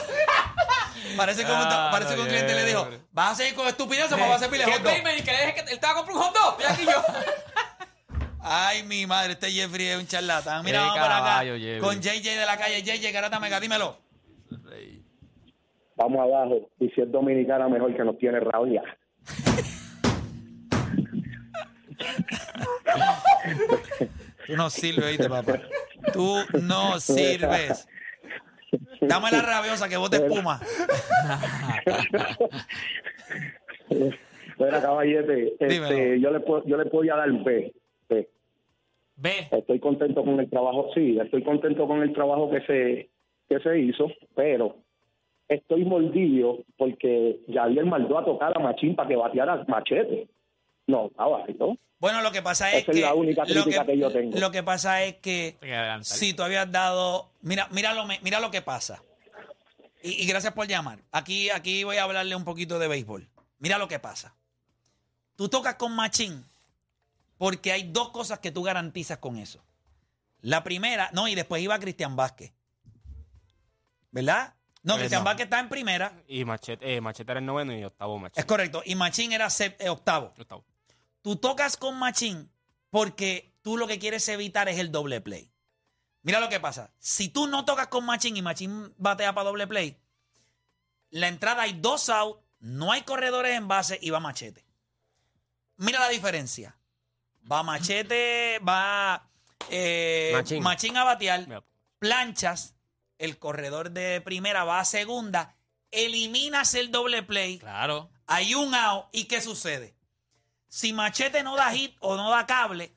Parece 1.18 1.44
que, 1.46 1.51
un, 1.51 1.58
Ah, 1.58 1.89
parece 1.92 2.13
que 2.16 2.22
un 2.22 2.27
cliente 2.27 2.54
le 2.54 2.66
dijo, 2.66 2.82
hombre. 2.82 3.00
¿vas 3.12 3.32
a 3.32 3.36
seguir 3.36 3.56
con 3.56 3.68
estupideces 3.68 4.12
o 4.12 4.18
me 4.18 4.24
vas 4.24 4.34
a 4.34 4.36
hacer 4.36 4.50
pile 4.51 4.66
¿Qué 4.66 4.72
hot 4.74 4.82
dog?" 4.84 4.94
Que 4.94 5.01
le 5.01 5.13
deje 5.16 5.54
que 5.56 5.62
él 5.72 5.80
te 5.80 5.86
va 5.88 5.94
a 5.94 5.96
comprar 5.96 6.18
un 6.18 6.22
hot 6.24 6.36
dog. 6.36 6.58
Mira 6.58 6.72
aquí 6.74 6.86
yo. 6.86 7.04
Ay, 8.41 8.84
mi 8.84 9.08
madre, 9.08 9.34
este 9.34 9.50
Jeffrey 9.52 9.88
es 9.88 9.98
un 9.98 10.06
charlatán. 10.06 10.63
Mira, 10.63 10.80
Qué 10.80 10.86
vamos 10.86 11.00
por 11.00 11.12
acá 11.12 11.24
caballo, 11.24 11.54
Jeffrey. 11.56 11.80
con 11.80 12.00
JJ 12.02 12.24
de 12.39 12.45
la 12.45 12.58
calle. 12.58 12.84
JJ 12.84 13.12
Garata 13.12 13.39
Mega, 13.39 13.60
dímelo. 13.60 13.98
Vamos 15.95 16.19
abajo. 16.19 16.69
Y 16.80 16.89
si 16.89 17.02
es 17.02 17.12
dominicana, 17.12 17.67
mejor 17.67 17.95
que 17.95 18.04
nos 18.04 18.17
tiene 18.19 18.39
rabia. 18.39 18.84
Tú 24.45 24.56
no 24.56 24.69
sirves, 24.69 25.06
oíste, 25.06 25.30
papá. 25.30 25.60
Tú 26.13 26.36
no 26.62 27.00
sirves. 27.00 27.88
Dame 29.02 29.32
la 29.32 29.41
rabiosa 29.41 29.88
que 29.88 29.98
bote 29.98 30.17
espuma. 30.17 30.60
Bueno, 34.58 34.82
caballete, 34.82 35.54
este, 35.60 36.20
yo 36.20 36.32
le 36.32 36.39
puedo, 36.39 36.65
yo 36.65 36.78
le 36.78 36.86
podía 36.86 37.15
dar 37.15 37.32
B. 37.32 37.74
B. 38.10 38.30
Ve. 39.15 39.48
Estoy 39.52 39.80
contento 39.80 40.24
con 40.24 40.39
el 40.39 40.50
trabajo, 40.50 40.89
sí, 40.96 41.17
estoy 41.20 41.43
contento 41.43 41.88
con 41.88 42.02
el 42.02 42.12
trabajo 42.13 42.50
que 42.50 42.62
se, 42.62 43.10
que 43.48 43.60
se 43.60 43.80
hizo, 43.80 44.08
pero 44.36 44.78
estoy 45.48 45.86
mordido 45.86 46.60
porque 46.78 47.39
Javier 47.54 47.86
mandó 47.86 48.17
a 48.17 48.26
tocar 48.26 48.54
a 48.56 48.60
Machín 48.60 48.96
para 48.96 49.10
que 49.10 49.15
bateara 49.15 49.63
machete. 49.67 50.28
No, 50.88 51.08
está 51.08 51.26
bajito. 51.26 51.78
Bueno, 52.00 52.21
lo 52.21 52.32
que 52.32 52.41
pasa 52.41 52.71
es 52.71 52.84
Esa 52.84 52.91
es 52.91 52.97
que. 52.97 53.02
la 53.02 53.13
única 53.13 53.43
crítica 53.43 53.86
que 53.86 53.97
yo 53.97 54.12
tengo. 54.12 54.38
Lo 54.38 54.52
que 54.52 54.63
pasa 54.63 55.04
es 55.04 55.15
que. 55.15 55.58
Si 56.02 56.34
tú 56.34 56.43
habías 56.43 56.71
dado. 56.71 57.32
Mira, 57.41 57.67
mira, 57.71 57.93
lo, 57.93 58.06
mira 58.06 58.39
lo 58.39 58.52
que 58.52 58.62
pasa. 58.62 59.04
Y, 60.04 60.23
y 60.23 60.28
gracias 60.28 60.54
por 60.54 60.67
llamar. 60.67 61.00
Aquí, 61.12 61.50
aquí 61.50 61.84
voy 61.84 61.97
a 61.97 62.04
hablarle 62.04 62.36
un 62.36 62.43
poquito 62.45 62.80
de 62.80 62.88
béisbol. 62.88 63.28
Mira 63.60 63.78
lo 63.78 63.88
que 63.88 64.00
pasa. 64.00 64.36
Tú 65.36 65.50
tocas 65.50 65.76
con 65.76 65.95
Machín 65.95 66.45
porque 67.38 67.71
hay 67.71 67.84
dos 67.91 68.10
cosas 68.10 68.39
que 68.39 68.52
tú 68.52 68.63
garantizas 68.63 69.17
con 69.17 69.38
eso. 69.38 69.63
La 70.41 70.63
primera, 70.63 71.10
no, 71.13 71.28
y 71.28 71.36
después 71.36 71.62
iba 71.62 71.78
Cristian 71.80 72.15
Vázquez. 72.15 72.54
¿Verdad? 74.12 74.54
No, 74.84 74.93
Pues 74.93 75.00
Cristian 75.02 75.21
no. 75.21 75.26
Vázquez 75.26 75.43
está 75.45 75.60
en 75.60 75.69
primera. 75.69 76.13
Y 76.28 76.45
Machete, 76.45 76.95
eh, 76.95 77.02
Machete 77.02 77.32
era 77.32 77.39
el 77.39 77.45
noveno 77.45 77.78
y 77.78 77.84
octavo 77.84 78.17
Machete. 78.19 78.39
Es 78.39 78.45
correcto. 78.45 78.82
Y 78.86 78.95
Machín 78.95 79.34
era 79.34 79.47
eh, 79.60 79.89
octavo. 79.89 80.34
Octavo. 80.38 80.63
Tú 81.28 81.36
tocas 81.36 81.76
con 81.76 82.00
Machín 82.00 82.50
porque 82.90 83.54
tú 83.62 83.76
lo 83.76 83.86
que 83.86 84.00
quieres 84.00 84.26
evitar 84.30 84.70
es 84.70 84.80
el 84.80 84.94
doble 84.94 85.20
play. 85.20 85.52
Mira 86.22 86.40
lo 86.40 86.48
que 86.48 86.62
pasa. 86.62 86.94
Si 87.00 87.28
tú 87.28 87.48
no 87.48 87.66
tocas 87.66 87.88
con 87.88 88.06
Machín 88.06 88.38
y 88.38 88.42
Machín 88.42 88.94
batea 88.98 89.36
para 89.36 89.50
doble 89.50 89.68
play, 89.68 89.98
la 91.10 91.28
entrada 91.28 91.63
hay 91.63 91.74
dos 91.74 92.08
outs, 92.08 92.40
no 92.60 92.94
hay 92.94 93.02
corredores 93.02 93.58
en 93.58 93.68
base 93.68 94.00
y 94.02 94.10
va 94.10 94.22
Machete. 94.22 94.66
Mira 95.76 96.00
la 96.00 96.08
diferencia. 96.08 96.78
Va 97.52 97.62
Machete, 97.62 98.60
va 98.60 99.30
eh, 99.70 100.32
Machín. 100.32 100.63
Machín 100.63 100.96
a 100.96 101.04
batear, 101.04 101.62
planchas, 102.00 102.74
el 103.18 103.38
corredor 103.38 103.92
de 103.92 104.22
primera 104.22 104.63
va 104.63 104.80
a 104.80 104.86
segunda, 104.86 105.58
eliminas 105.92 106.74
el 106.74 106.90
doble 106.90 107.22
play, 107.22 107.60
Claro. 107.60 108.12
hay 108.28 108.56
un 108.56 108.74
out 108.74 109.08
y 109.12 109.26
¿qué 109.26 109.42
sucede? 109.42 109.97
Si 110.67 110.93
Machete 110.93 111.43
no 111.43 111.56
da 111.56 111.71
hit 111.71 111.95
o 111.99 112.15
no 112.15 112.30
da 112.30 112.45
cable, 112.45 112.95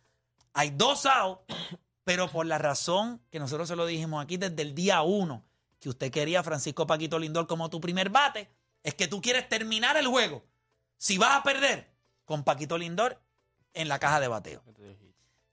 hay 0.53 0.71
dos 0.71 1.07
outs, 1.07 1.43
pero 2.05 2.31
por 2.31 2.47
la 2.47 2.59
razón 2.59 3.23
que 3.31 3.39
nosotros 3.39 3.69
se 3.69 3.77
lo 3.77 3.87
dijimos 3.87 4.23
aquí 4.23 4.37
desde 4.37 4.63
el 4.63 4.75
día 4.75 5.03
uno, 5.03 5.45
que 5.79 5.89
usted 5.89 6.11
quería 6.11 6.41
a 6.41 6.43
Francisco 6.43 6.87
Paquito 6.87 7.19
Lindor 7.19 7.47
como 7.47 7.71
tu 7.71 7.81
primer 7.81 8.11
bate, 8.11 8.51
es 8.83 8.95
que 8.95 9.09
tú 9.09 9.21
quieres 9.21 9.49
terminar 9.49 9.97
el 9.97 10.07
juego. 10.07 10.45
Si 10.97 11.19
vas 11.19 11.37
a 11.37 11.43
perder 11.43 11.91
con 12.25 12.45
Paquito 12.45 12.77
Lindor 12.77 13.23
en 13.75 13.89
la 13.89 13.99
caja 13.99 14.21
de 14.21 14.29
bateo. 14.29 14.63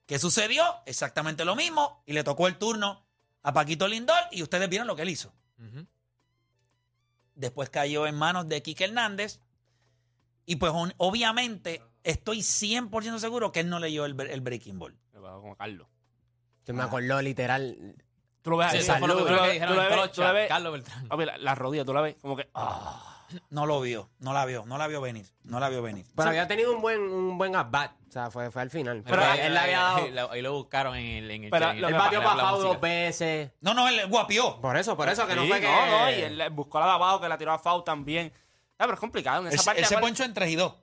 ¿Qué 0.06 0.18
sucedió? 0.18 0.64
Exactamente 0.86 1.44
lo 1.44 1.54
mismo 1.54 2.02
y 2.06 2.12
le 2.12 2.24
tocó 2.24 2.48
el 2.48 2.58
turno 2.58 3.06
a 3.42 3.52
Paquito 3.52 3.88
Lindor 3.88 4.18
y 4.30 4.42
ustedes 4.42 4.68
vieron 4.68 4.86
lo 4.86 4.96
que 4.96 5.02
él 5.02 5.10
hizo. 5.10 5.32
Después 7.34 7.70
cayó 7.70 8.06
en 8.06 8.16
manos 8.16 8.48
de 8.48 8.62
Quique 8.62 8.84
Hernández. 8.84 9.40
Y 10.44 10.56
pues 10.56 10.72
obviamente 10.96 11.82
estoy 12.10 12.38
100% 12.40 13.18
seguro 13.18 13.52
que 13.52 13.60
él 13.60 13.68
no 13.68 13.78
leyó 13.78 14.04
el, 14.04 14.16
bre- 14.16 14.30
el 14.30 14.40
Breaking 14.40 14.78
Ball. 14.78 14.96
Me 15.12 15.20
pagó 15.20 15.40
como 15.40 15.56
Carlos. 15.56 15.86
Se 16.64 16.72
me 16.72 16.82
acordó 16.82 17.22
literal. 17.22 17.96
Tú 18.42 18.50
lo 18.50 18.56
ves 18.58 18.68
ahí, 18.72 18.78
eso 18.80 18.94
fue 18.98 19.08
lo 19.08 19.16
tú 19.16 19.24
primero 19.24 19.36
lo 19.36 19.42
que 19.42 19.48
ves- 19.48 19.52
dijeron 19.54 19.74
tú 19.74 19.80
en 19.80 19.84
lo 19.84 19.90
ves- 19.90 19.98
Trocha, 20.02 20.12
tú 20.14 20.22
lo 20.22 20.32
ves- 20.34 20.48
Carlos 20.48 20.72
Beltrán. 20.72 21.08
Papi, 21.08 21.24
la, 21.24 21.38
la 21.38 21.54
rodilla, 21.54 21.84
tú 21.84 21.92
la 21.94 22.00
ves 22.00 22.16
como 22.20 22.36
que. 22.36 22.48
ah. 22.54 23.14
no 23.50 23.66
lo 23.66 23.80
vio, 23.82 24.08
no 24.20 24.32
la 24.32 24.46
vio, 24.46 24.64
no 24.66 24.78
la 24.78 24.86
vio 24.86 25.00
venir, 25.02 25.26
no 25.44 25.60
la 25.60 25.68
vio 25.68 25.82
venir. 25.82 26.06
Pero 26.16 26.30
había 26.30 26.46
tenido 26.48 26.74
un 26.74 26.80
buen, 26.80 27.00
un 27.00 27.36
buen 27.36 27.54
at-bat. 27.56 27.92
O 28.08 28.10
sea, 28.10 28.30
fue, 28.30 28.50
fue 28.50 28.62
al 28.62 28.70
final. 28.70 29.02
Pero 29.04 29.22
ahí, 29.22 29.40
él 29.40 29.52
le 29.52 29.58
había 29.60 29.80
dado. 29.80 29.96
ahí 29.98 30.10
lo- 30.12 30.30
ahí 30.30 30.42
lo 30.42 30.52
buscaron 30.54 30.96
en 30.96 31.24
el, 31.24 31.30
en 31.30 31.44
el 31.44 31.50
Pero 31.50 31.70
en 31.70 31.80
lo 31.82 31.88
el- 31.88 31.94
Él 31.94 32.00
que 32.00 32.04
batió 32.04 32.18
la- 32.20 32.24
la 32.24 32.30
para 32.34 32.42
foul 32.48 32.52
música. 32.54 32.72
dos 32.72 32.80
veces. 32.80 33.50
No, 33.60 33.74
no, 33.74 33.86
él 33.88 34.06
guapió. 34.08 34.60
Por 34.62 34.76
eso, 34.78 34.96
por 34.96 35.08
eso, 35.10 35.26
que 35.26 35.34
no 35.34 35.42
Sí, 35.42 35.48
fue 35.48 35.60
que. 35.60 35.66
no, 35.66 35.86
no, 35.86 36.10
y 36.10 36.14
él 36.14 36.50
buscó 36.52 36.80
la 36.80 36.86
de 36.86 36.92
abajo 36.92 37.20
que 37.20 37.28
la 37.28 37.36
tiró 37.36 37.52
a 37.52 37.58
foul 37.58 37.84
también. 37.84 38.32
Ah, 38.78 38.84
pero 38.84 38.94
es 38.94 39.00
complicado. 39.00 39.42
En 39.42 39.48
Él, 39.48 39.54
esa 39.54 39.64
parte 39.64 39.80
él 39.80 39.86
se 39.86 39.94
aparte- 39.94 40.08
ponchó 40.08 40.24
en 40.24 40.32
3 40.34 40.50
y 40.50 40.56
2. 40.56 40.74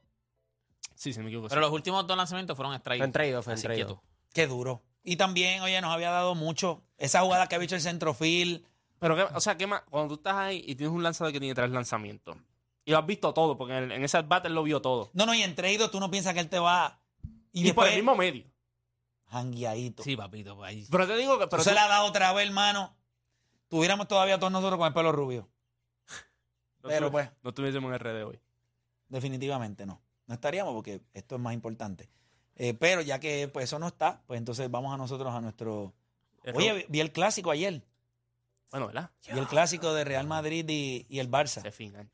Sí, 0.94 1.14
sí, 1.14 1.20
me 1.20 1.28
equivoco. 1.28 1.50
Pero 1.50 1.62
sí. 1.62 1.66
los 1.66 1.72
últimos 1.74 2.06
dos 2.08 2.16
lanzamientos 2.18 2.56
fueron 2.56 2.74
strike. 2.76 3.00
Fue 3.00 3.06
en 3.06 3.12
traído, 3.12 3.42
fue 3.44 3.54
en 3.54 3.58
Así 3.60 3.64
traído. 3.64 3.88
quieto. 3.88 4.04
Qué 4.34 4.48
duro. 4.48 4.84
Y 5.04 5.16
también, 5.18 5.62
oye, 5.62 5.80
nos 5.82 5.92
había 5.94 6.10
dado 6.12 6.36
mucho. 6.36 6.84
Esa 6.98 7.22
jugada 7.22 7.48
que 7.48 7.56
ha 7.56 7.64
hecho 7.64 7.76
el 7.76 7.82
centrofil. 7.82 8.66
Pero, 9.00 9.16
¿qué- 9.16 9.24
o 9.36 9.40
sea, 9.40 9.58
¿qué 9.58 9.68
más? 9.68 9.82
Cuando 9.90 10.10
tú 10.16 10.20
estás 10.20 10.36
ahí 10.36 10.64
y 10.66 10.76
tienes 10.76 10.96
un 10.96 11.04
lanzador 11.04 11.32
que 11.34 11.40
tiene 11.40 11.54
tres 11.54 11.70
lanzamientos 11.70 12.38
y 12.86 12.92
lo 12.92 12.98
has 13.00 13.06
visto 13.06 13.34
todo, 13.34 13.58
porque 13.58 13.78
en, 13.78 13.92
en 13.92 14.04
ese 14.04 14.18
at-bat 14.18 14.46
él 14.46 14.54
lo 14.54 14.64
vio 14.64 14.82
todo. 14.82 15.10
No, 15.14 15.26
no, 15.26 15.34
y 15.34 15.42
en 15.44 15.54
3 15.56 15.74
y 15.74 15.78
2 15.78 15.92
tú 15.92 16.00
no 16.00 16.10
piensas 16.10 16.34
que 16.34 16.40
él 16.40 16.50
te 16.50 16.60
va. 16.60 17.00
Y, 17.52 17.60
Y, 17.70 17.74
por 17.74 17.86
después, 17.86 17.90
el 17.92 17.96
mismo 17.98 18.16
medio. 18.16 18.46
jangueadito. 19.28 20.04
Sí, 20.04 20.16
papito, 20.16 20.56
pues 20.56 20.70
ahí. 20.70 20.88
Pero 20.90 21.08
te 21.08 21.18
digo 21.18 21.34
que. 21.34 21.48
Pero 21.48 21.50
Pero 21.50 21.64
se 21.64 21.70
tú- 21.72 21.76
la 21.76 21.86
ha 21.86 21.88
dado 21.88 22.06
otra 22.06 22.32
vez, 22.34 22.46
hermano. 22.48 22.96
Tuviéramos 23.68 24.08
todavía 24.08 24.38
todos 24.40 24.52
nosotros 24.54 24.78
con 24.78 24.88
el 24.88 24.94
pelo 24.94 25.12
rubio. 25.12 25.50
no 26.84 26.90
pero 26.90 27.08
tuvi- 27.08 27.12
pues. 27.12 27.30
No 27.44 27.54
tuviésemos 27.54 27.90
en 27.92 28.00
RD 28.00 28.24
hoy. 28.24 28.40
Definitivamente 29.10 29.86
no. 29.86 30.02
No 30.28 30.34
estaríamos 30.36 30.74
porque 30.74 31.02
esto 31.14 31.36
es 31.36 31.42
más 31.42 31.54
importante. 31.54 32.10
Eh, 32.56 32.74
pero 32.74 33.02
ya 33.02 33.20
que 33.20 33.48
pues 33.48 33.66
eso 33.66 33.80
no 33.80 33.88
está, 33.88 34.22
pues 34.28 34.38
entonces 34.38 34.70
vamos 34.72 34.94
a 34.94 34.98
nosotros 34.98 35.34
a 35.34 35.42
nuestro... 35.42 35.94
Oye, 36.54 36.74
vi- 36.74 36.86
vi 36.90 37.00
el 37.00 37.12
clásico 37.12 37.52
ayer. 37.52 37.82
Bueno, 38.72 38.88
¿verdad? 38.88 39.12
Vi 39.32 39.38
el 39.40 39.48
clásico 39.48 39.94
de 39.94 40.04
Real 40.04 40.28
Madrid 40.28 40.66
y, 40.70 41.06
y 41.10 41.20
el 41.20 41.30
Barça. 41.30 41.60
Ese 41.60 41.72
final. 41.72 42.10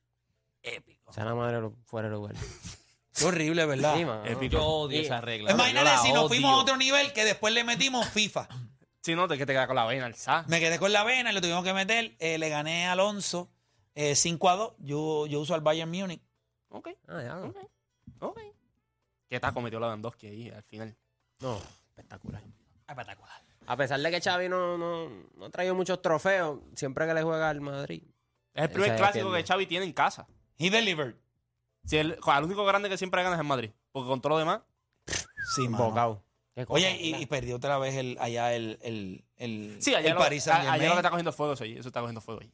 O 1.06 1.13
sea, 1.13 1.26
la 1.26 1.36
madre 1.36 1.69
fuera 1.86 2.08
de 2.08 2.13
lugar. 2.15 2.36
Qué 3.13 3.26
horrible, 3.26 3.65
¿verdad? 3.65 3.95
Sí, 3.97 4.06
mano. 4.06 4.26
Épico. 4.26 4.54
Yo 4.58 4.65
odio 4.65 5.02
Y- 5.02 5.06
esa 5.06 5.19
regla. 5.21 5.52
Imagínate 5.52 5.97
si 6.04 6.13
nos 6.13 6.28
fuimos 6.28 6.52
a 6.52 6.56
otro 6.62 6.78
nivel 6.78 7.12
que 7.13 7.26
después 7.26 7.54
le 7.54 7.63
metimos 7.63 8.08
FIFA. 8.10 8.47
Sí, 9.02 9.15
no, 9.15 9.28
te 9.28 9.38
que 9.38 9.45
te 9.45 9.54
queda 9.54 9.67
con 9.67 9.76
la 9.76 9.86
vena 9.86 10.06
alzada. 10.06 10.45
Me 10.47 10.60
quedé 10.60 10.78
con 10.80 10.93
la 10.93 11.04
vena 11.04 11.32
y 11.32 11.34
lo 11.34 11.41
tuvimos 11.41 11.63
que 11.63 11.74
meter. 11.74 12.15
Eh, 12.19 12.38
le 12.38 12.50
gané 12.50 12.86
a 12.88 12.91
Alonso 12.93 13.50
eh, 13.95 14.15
5 14.15 14.50
a 14.50 14.56
2. 14.56 14.74
Yo, 14.80 15.26
yo 15.28 15.39
uso 15.41 15.56
al 15.56 15.62
Bayern 15.62 15.89
Múnich. 15.91 16.21
Ok, 16.69 16.89
Ah, 17.08 17.21
ya. 17.21 17.36
No, 17.36 17.54
ok. 18.21 18.39
¿Qué 19.29 19.39
taco 19.39 19.62
metió 19.62 19.79
la 19.79 19.88
Lewandowski 19.88 20.27
ahí 20.27 20.49
al 20.49 20.63
final? 20.63 20.95
No, 21.39 21.57
espectacular. 21.89 22.41
Espectacular. 22.88 23.41
A 23.67 23.77
pesar 23.77 23.99
de 23.99 24.12
que 24.12 24.19
Xavi 24.21 24.49
no, 24.49 24.77
no, 24.77 25.10
no 25.36 25.45
ha 25.45 25.49
traído 25.49 25.75
muchos 25.75 26.01
trofeos, 26.01 26.60
siempre 26.75 27.05
que 27.07 27.13
le 27.13 27.23
juega 27.23 27.49
al 27.49 27.62
Madrid. 27.62 28.03
Es 28.53 28.63
el 28.63 28.69
primer 28.71 28.95
clásico 28.97 29.25
defiende. 29.31 29.43
que 29.43 29.47
Xavi 29.47 29.65
tiene 29.67 29.86
en 29.86 29.93
casa. 29.93 30.27
He 30.57 30.69
delivered. 30.69 31.15
Si 31.86 31.97
el, 31.97 32.12
el 32.12 32.43
único 32.43 32.65
grande 32.65 32.89
que 32.89 32.97
siempre 32.97 33.23
gana 33.23 33.36
es 33.36 33.41
el 33.41 33.47
Madrid. 33.47 33.71
Porque 33.91 34.10
con 34.10 34.21
todo 34.21 34.34
lo 34.34 34.39
demás, 34.39 34.62
Sí, 35.55 35.67
cosa, 35.67 36.19
Oye, 36.67 36.97
y, 36.99 37.25
perdió 37.25 37.55
otra 37.55 37.77
vez 37.77 37.95
el, 37.95 38.17
allá 38.19 38.53
el, 38.53 38.77
el, 38.81 39.23
el, 39.38 39.77
sí, 39.81 39.95
ayer, 39.95 40.10
el 40.10 40.15
lo, 40.15 40.19
Paris 40.19 40.47
a- 40.47 40.57
Saint 40.57 40.69
ayer 40.69 40.88
lo 40.89 40.93
que 40.95 40.99
está 40.99 41.10
cogiendo 41.10 41.31
fuego 41.34 41.53
eso, 41.53 41.63
eso 41.63 41.88
está 41.88 42.01
cogiendo 42.01 42.21
fuego 42.21 42.41
ahí. 42.41 42.51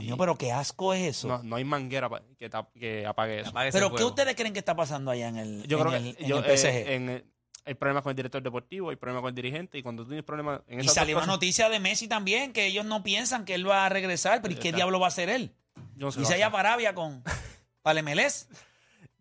Dios 0.00 0.10
mío, 0.10 0.16
pero 0.18 0.36
qué 0.36 0.52
asco 0.52 0.92
es 0.94 1.16
eso. 1.16 1.28
No, 1.28 1.42
no 1.42 1.56
hay 1.56 1.64
manguera 1.64 2.08
pa- 2.08 2.22
que, 2.38 2.50
tap- 2.50 2.72
que 2.72 3.06
apague 3.06 3.40
eso. 3.40 3.50
Apague 3.50 3.68
ese 3.68 3.76
pero 3.78 3.90
¿qué 3.90 3.96
fuego. 3.98 4.08
ustedes 4.10 4.34
creen 4.34 4.52
que 4.52 4.58
está 4.58 4.74
pasando 4.76 5.10
allá 5.10 5.28
en 5.28 5.36
el, 5.38 5.66
Yo 5.66 5.78
en 5.78 5.84
creo 5.84 5.96
el, 5.96 6.16
que 6.16 6.22
en 6.24 6.28
yo, 6.28 6.38
el 6.38 6.44
eh, 6.44 6.56
PSG? 6.56 6.90
en 6.92 7.08
el- 7.10 7.24
hay 7.64 7.74
problemas 7.74 8.02
con 8.02 8.10
el 8.10 8.16
director 8.16 8.42
deportivo, 8.42 8.88
hay 8.90 8.96
problemas 8.96 9.20
con 9.22 9.28
el 9.28 9.34
dirigente, 9.34 9.76
y 9.78 9.82
cuando 9.82 10.02
tú 10.02 10.08
tienes 10.08 10.24
problemas 10.24 10.62
en 10.68 10.78
y 10.78 10.82
esas 10.82 10.94
salió 10.94 11.16
dos 11.16 11.24
una 11.24 11.32
cosas, 11.32 11.36
noticia 11.36 11.68
de 11.68 11.78
Messi 11.80 12.08
también, 12.08 12.52
que 12.54 12.64
ellos 12.66 12.86
no 12.86 13.02
piensan 13.02 13.44
que 13.44 13.54
él 13.54 13.68
va 13.68 13.84
a 13.84 13.88
regresar, 13.90 14.40
pero 14.40 14.54
¿y 14.54 14.56
qué 14.56 14.68
Está. 14.68 14.76
diablo 14.76 14.98
va 15.00 15.06
a 15.06 15.08
hacer 15.08 15.28
él? 15.28 15.52
yo 15.96 16.06
no 16.06 16.12
sé 16.12 16.20
Y 16.22 16.24
se 16.24 16.32
a 16.32 16.36
haya 16.36 16.46
hacer. 16.46 16.52
para 16.56 16.68
Arabia 16.70 16.94
con 16.94 17.22
MLS. 18.04 18.48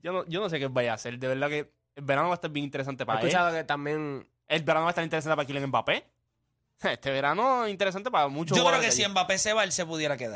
yo 0.01 0.13
no, 0.13 0.25
yo 0.27 0.39
no 0.39 0.49
sé 0.49 0.59
qué 0.59 0.67
vaya 0.67 0.91
a 0.91 0.95
hacer. 0.95 1.17
De 1.19 1.27
verdad 1.27 1.49
que 1.49 1.71
el 1.95 2.03
verano 2.03 2.27
va 2.29 2.35
a 2.35 2.37
estar 2.37 2.51
bien 2.51 2.63
interesante 2.63 3.03
He 3.03 3.05
para 3.05 3.19
él. 3.21 3.27
escuchado 3.27 3.53
que 3.55 3.63
también. 3.63 4.27
El 4.47 4.63
verano 4.63 4.85
va 4.85 4.89
a 4.89 4.91
estar 4.91 5.03
interesante 5.03 5.35
para 5.35 5.45
Kylian 5.45 5.67
Mbappé. 5.67 6.05
Este 6.83 7.09
verano 7.11 7.65
es 7.65 7.71
interesante 7.71 8.11
para 8.11 8.27
muchos 8.27 8.55
Yo 8.55 8.63
creo 8.63 8.65
que 8.65 8.87
jugadores 8.87 8.95
si 8.95 9.03
allí. 9.03 9.11
Mbappé 9.11 9.37
se 9.39 9.51
va, 9.53 9.63
él 9.63 9.71
se 9.71 9.85
pudiera 9.85 10.15
quél 10.15 10.31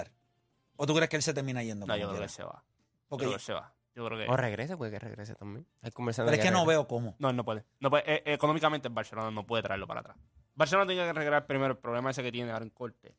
¿O 0.82 0.86
tú 0.88 0.96
crees 0.96 1.10
que 1.10 1.16
él 1.16 1.22
se 1.22 1.34
termina 1.34 1.62
yendo? 1.62 1.86
No, 1.86 1.96
yo 1.96 2.08
creo 2.10 2.12
que 2.14 2.18
quiera? 2.18 2.28
se 2.30 2.44
va. 2.44 2.64
Porque- 3.08 3.26
Yo 3.26 3.30
creo 3.30 3.32
que 3.32 3.36
él 3.36 3.42
se 3.42 3.54
va. 3.54 3.74
Yo 3.94 4.06
creo 4.06 4.18
que... 4.18 4.28
O 4.32 4.36
regrese, 4.38 4.78
puede 4.78 4.90
que 4.92 5.00
regrese 5.00 5.36
también. 5.36 5.68
Hay 5.82 5.92
conversando 5.92 6.32
pero 6.32 6.42
es 6.42 6.48
que 6.48 6.52
no 6.52 6.66
veo 6.66 6.88
cómo. 6.88 7.16
No, 7.20 7.32
no 7.34 7.44
puede. 7.46 7.66
No 7.80 7.90
puede. 7.90 8.04
Eh, 8.12 8.24
económicamente 8.34 8.88
el 8.88 8.94
Barcelona 8.94 9.30
no 9.32 9.46
puede 9.46 9.62
traerlo 9.62 9.86
para 9.86 10.00
atrás. 10.00 10.18
Barcelona 10.56 10.88
tiene 10.88 11.04
que 11.04 11.10
arreglar 11.10 11.46
primero 11.46 11.74
el 11.74 11.78
problema 11.78 12.10
ese 12.10 12.24
que 12.24 12.32
tiene 12.32 12.52
ahora 12.52 12.64
en 12.66 12.72
corte. 12.72 13.14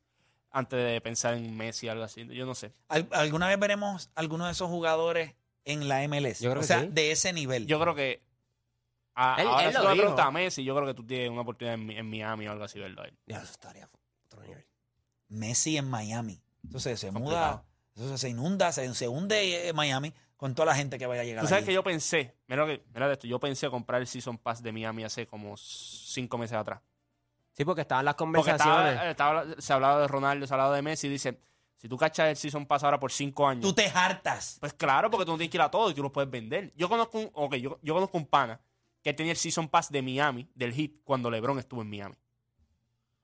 Antes 0.51 0.85
de 0.85 1.01
pensar 1.01 1.35
en 1.35 1.57
Messi 1.57 1.88
o 1.88 1.92
algo 1.92 2.05
así. 2.05 2.27
Yo 2.27 2.46
no 2.46 2.55
sé. 2.55 2.72
¿Al- 2.88 3.07
¿Alguna 3.12 3.46
vez 3.48 3.59
veremos 3.61 4.11
alguno 4.16 4.46
de 4.46 4.53
esos 4.53 4.68
jugadores 4.68 5.35
en 5.64 5.88
la 5.88 6.03
MLS? 6.09 6.40
Yo 6.40 6.51
creo 6.51 6.61
o 6.61 6.62
que 6.62 6.66
sea, 6.66 6.81
sí. 6.81 6.88
de 6.90 7.12
ese 7.12 7.33
nivel. 7.33 7.66
Yo 7.66 7.79
creo 7.79 7.94
que... 7.94 8.22
a- 9.14 9.37
Él- 9.40 9.46
ahora 9.48 9.64
él 9.68 9.72
si 9.77 9.83
lo 9.83 9.92
dijo. 9.92 10.20
a 10.20 10.31
Messi, 10.31 10.64
yo 10.64 10.75
creo 10.75 10.87
que 10.87 10.94
tú 10.94 11.05
tienes 11.07 11.31
una 11.31 11.42
oportunidad 11.42 11.75
en, 11.75 11.87
Mi- 11.87 11.96
en 11.96 12.09
Miami 12.11 12.48
o 12.48 12.53
algo 12.53 12.64
así, 12.64 12.79
verlo 12.81 13.03
a 13.03 13.07
él. 13.07 13.16
Ya, 13.27 13.37
eso 13.42 13.53
estaría 13.53 13.88
otro 14.27 14.42
nivel. 14.42 14.66
Messi 15.29 15.77
en 15.77 15.88
Miami. 15.88 16.41
Entonces 16.64 16.98
se 17.01 17.11
muda, 17.11 17.64
entonces 17.94 18.20
se 18.20 18.29
inunda, 18.29 18.72
se, 18.72 18.92
se 18.94 19.09
hunde 19.09 19.68
eh, 19.68 19.72
Miami 19.72 20.12
con 20.37 20.55
toda 20.55 20.66
la 20.66 20.75
gente 20.75 20.98
que 20.98 21.07
vaya 21.07 21.22
a 21.22 21.25
llegar 21.25 21.42
Tú 21.44 21.48
sabes 21.48 21.62
allí. 21.62 21.68
que 21.68 21.75
yo 21.75 21.85
pensé, 21.85 22.35
mira, 22.48 22.66
que, 22.66 22.83
mira 22.92 23.07
de 23.07 23.12
esto, 23.14 23.27
yo 23.27 23.38
pensé 23.38 23.68
comprar 23.70 24.01
el 24.01 24.07
Season 24.07 24.38
Pass 24.38 24.62
de 24.62 24.72
Miami 24.72 25.05
hace 25.05 25.27
como 25.27 25.57
cinco 25.57 26.38
meses 26.38 26.57
atrás. 26.57 26.81
Sí, 27.53 27.64
porque 27.64 27.83
estaban 27.83 28.05
las 28.05 28.14
conversaciones. 28.14 28.94
estaba, 29.11 29.42
estaba- 29.44 29.61
se 29.61 29.72
hablaba 29.72 30.01
de 30.01 30.09
Ronaldo, 30.09 30.46
se 30.46 30.55
hablaba 30.55 30.75
de 30.75 30.83
Messi, 30.83 31.07
y 31.07 31.11
dicen, 31.11 31.38
si 31.77 31.88
tú 31.88 31.96
cachas 31.98 32.29
el 32.29 32.37
Season 32.37 32.64
Pass 32.66 32.83
ahora 32.85 32.98
por 32.98 33.12
cinco 33.12 33.46
años, 33.46 33.62
Tú 33.62 33.72
te 33.75 33.87
hartas. 33.88 34.57
pues 34.61 34.72
claro, 34.72 35.11
porque 35.11 35.25
tú 35.27 35.33
no 35.33 35.37
tienes 35.37 35.51
que 35.51 35.59
ir 35.59 35.62
a 35.62 35.70
todo 35.70 35.90
y 35.90 35.94
tú 35.94 36.03
lo 36.03 36.11
puedes 36.12 36.31
vender. 36.31 36.72
Yo 36.77 36.88
conozco 36.88 37.18
un, 37.18 37.31
ok, 37.35 37.55
yo, 37.57 37.79
yo 37.83 37.94
conozco 37.94 38.16
un 38.16 38.27
pana 38.27 38.59
que 39.03 39.12
tenía 39.12 39.33
el 39.33 39.38
Season 39.38 39.68
Pass 39.68 39.90
de 39.90 40.01
Miami, 40.01 40.48
del 40.55 40.72
Heat, 40.72 40.92
cuando 41.05 41.31
LeBron 41.31 41.59
estuvo 41.59 41.83
en 41.83 41.90
Miami. 41.90 42.14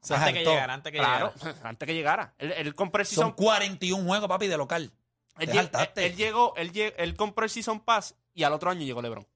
Se 0.00 0.14
Antes 0.14 0.32
que 0.32 0.44
llegara, 0.44 0.74
antes 0.74 0.92
que 0.92 0.98
Claro, 0.98 1.34
llegara. 1.34 1.58
antes 1.68 1.86
que 1.86 1.94
llegara. 1.94 2.34
Él, 2.38 2.52
él 2.52 2.74
compró 2.74 3.00
el 3.00 3.06
Son 3.06 3.14
Season 3.16 3.32
41 3.32 4.04
juegos, 4.06 4.28
papi, 4.28 4.46
de 4.46 4.56
local. 4.56 4.92
él, 5.38 5.70
te 5.94 6.06
él 6.06 6.16
llegó, 6.16 6.54
él, 6.56 6.72
él 6.96 7.14
compró 7.16 7.44
el 7.44 7.50
Season 7.50 7.80
Pass 7.80 8.14
y 8.34 8.42
al 8.44 8.52
otro 8.52 8.70
año 8.70 8.82
llegó 8.82 9.02
LeBron. 9.02 9.26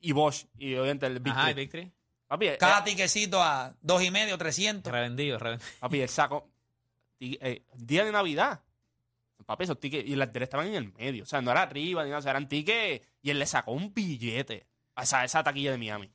Y 0.00 0.12
Bosch, 0.12 0.46
y 0.56 0.74
obviamente 0.76 1.06
el 1.06 1.18
Big 1.20 1.32
Ajá, 1.32 1.42
Three. 1.42 1.50
el 1.50 1.56
Victory. 1.56 1.92
Papi, 2.26 2.46
eh, 2.48 2.56
Cada 2.58 2.84
tiquecito 2.84 3.42
a 3.42 3.74
dos 3.82 4.02
y 4.02 4.10
medio, 4.10 4.38
300. 4.38 4.90
Revendido, 4.92 5.38
revendido. 5.38 5.68
Papi, 5.80 6.00
él 6.00 6.08
sacó. 6.08 6.48
ti- 7.18 7.38
eh, 7.42 7.64
día 7.74 8.04
de 8.04 8.12
Navidad. 8.12 8.60
Papi, 9.44 9.64
esos 9.64 9.80
tickets. 9.80 10.08
Y 10.08 10.14
las 10.14 10.32
tele 10.32 10.44
estaban 10.44 10.68
en 10.68 10.74
el 10.76 10.92
medio. 10.92 11.24
O 11.24 11.26
sea, 11.26 11.42
no 11.42 11.50
era 11.50 11.62
arriba 11.62 12.04
ni 12.04 12.10
nada. 12.10 12.20
O 12.20 12.22
sea, 12.22 12.30
eran 12.30 12.48
tickets. 12.48 13.04
Y 13.20 13.30
él 13.30 13.38
le 13.40 13.46
sacó 13.46 13.72
un 13.72 13.92
billete 13.92 14.64
a 14.94 15.02
esa, 15.02 15.24
esa 15.24 15.42
taquilla 15.42 15.72
de 15.72 15.78
Miami. 15.78 16.10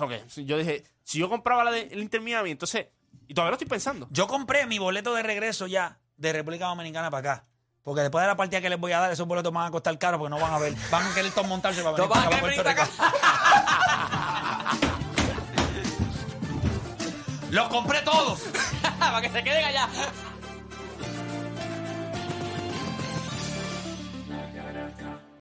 O 0.00 0.08
sea, 0.08 0.26
que 0.26 0.44
yo 0.44 0.56
dije, 0.56 0.84
si 1.04 1.18
yo 1.18 1.28
compraba 1.28 1.64
la 1.64 1.72
del 1.72 2.00
Inter 2.00 2.20
Miami, 2.20 2.52
entonces. 2.52 2.86
Y 3.26 3.34
todavía 3.34 3.50
lo 3.50 3.54
estoy 3.56 3.68
pensando. 3.68 4.08
Yo 4.10 4.26
compré 4.26 4.66
mi 4.66 4.78
boleto 4.78 5.14
de 5.14 5.22
regreso 5.22 5.66
ya 5.66 5.98
de 6.16 6.32
República 6.32 6.66
Dominicana 6.66 7.10
para 7.10 7.32
acá. 7.32 7.44
Porque 7.82 8.02
después 8.02 8.22
de 8.22 8.28
la 8.28 8.36
partida 8.36 8.60
que 8.60 8.68
les 8.68 8.78
voy 8.78 8.92
a 8.92 9.00
dar, 9.00 9.12
esos 9.12 9.26
boletos 9.26 9.52
van 9.52 9.66
a 9.66 9.70
costar 9.70 9.96
caro 9.98 10.18
porque 10.18 10.30
no 10.30 10.40
van 10.40 10.52
a 10.52 10.58
ver. 10.58 10.74
Van 10.90 11.06
a 11.06 11.14
querer 11.14 11.32
todos 11.32 11.46
montarse 11.46 11.82
para 11.82 11.92
venir 11.96 12.08
para 12.08 12.24
van 12.24 12.32
a 12.32 12.36
acá, 12.36 12.46
querer 12.46 12.62
para 12.62 12.74
Puerto 12.74 12.92
Rico. 12.92 14.90
Los 17.50 17.68
compré 17.68 18.00
todos. 18.02 18.44
Para 19.00 19.20
que 19.20 19.28
se 19.28 19.42
queden 19.42 19.64
allá. 19.64 19.88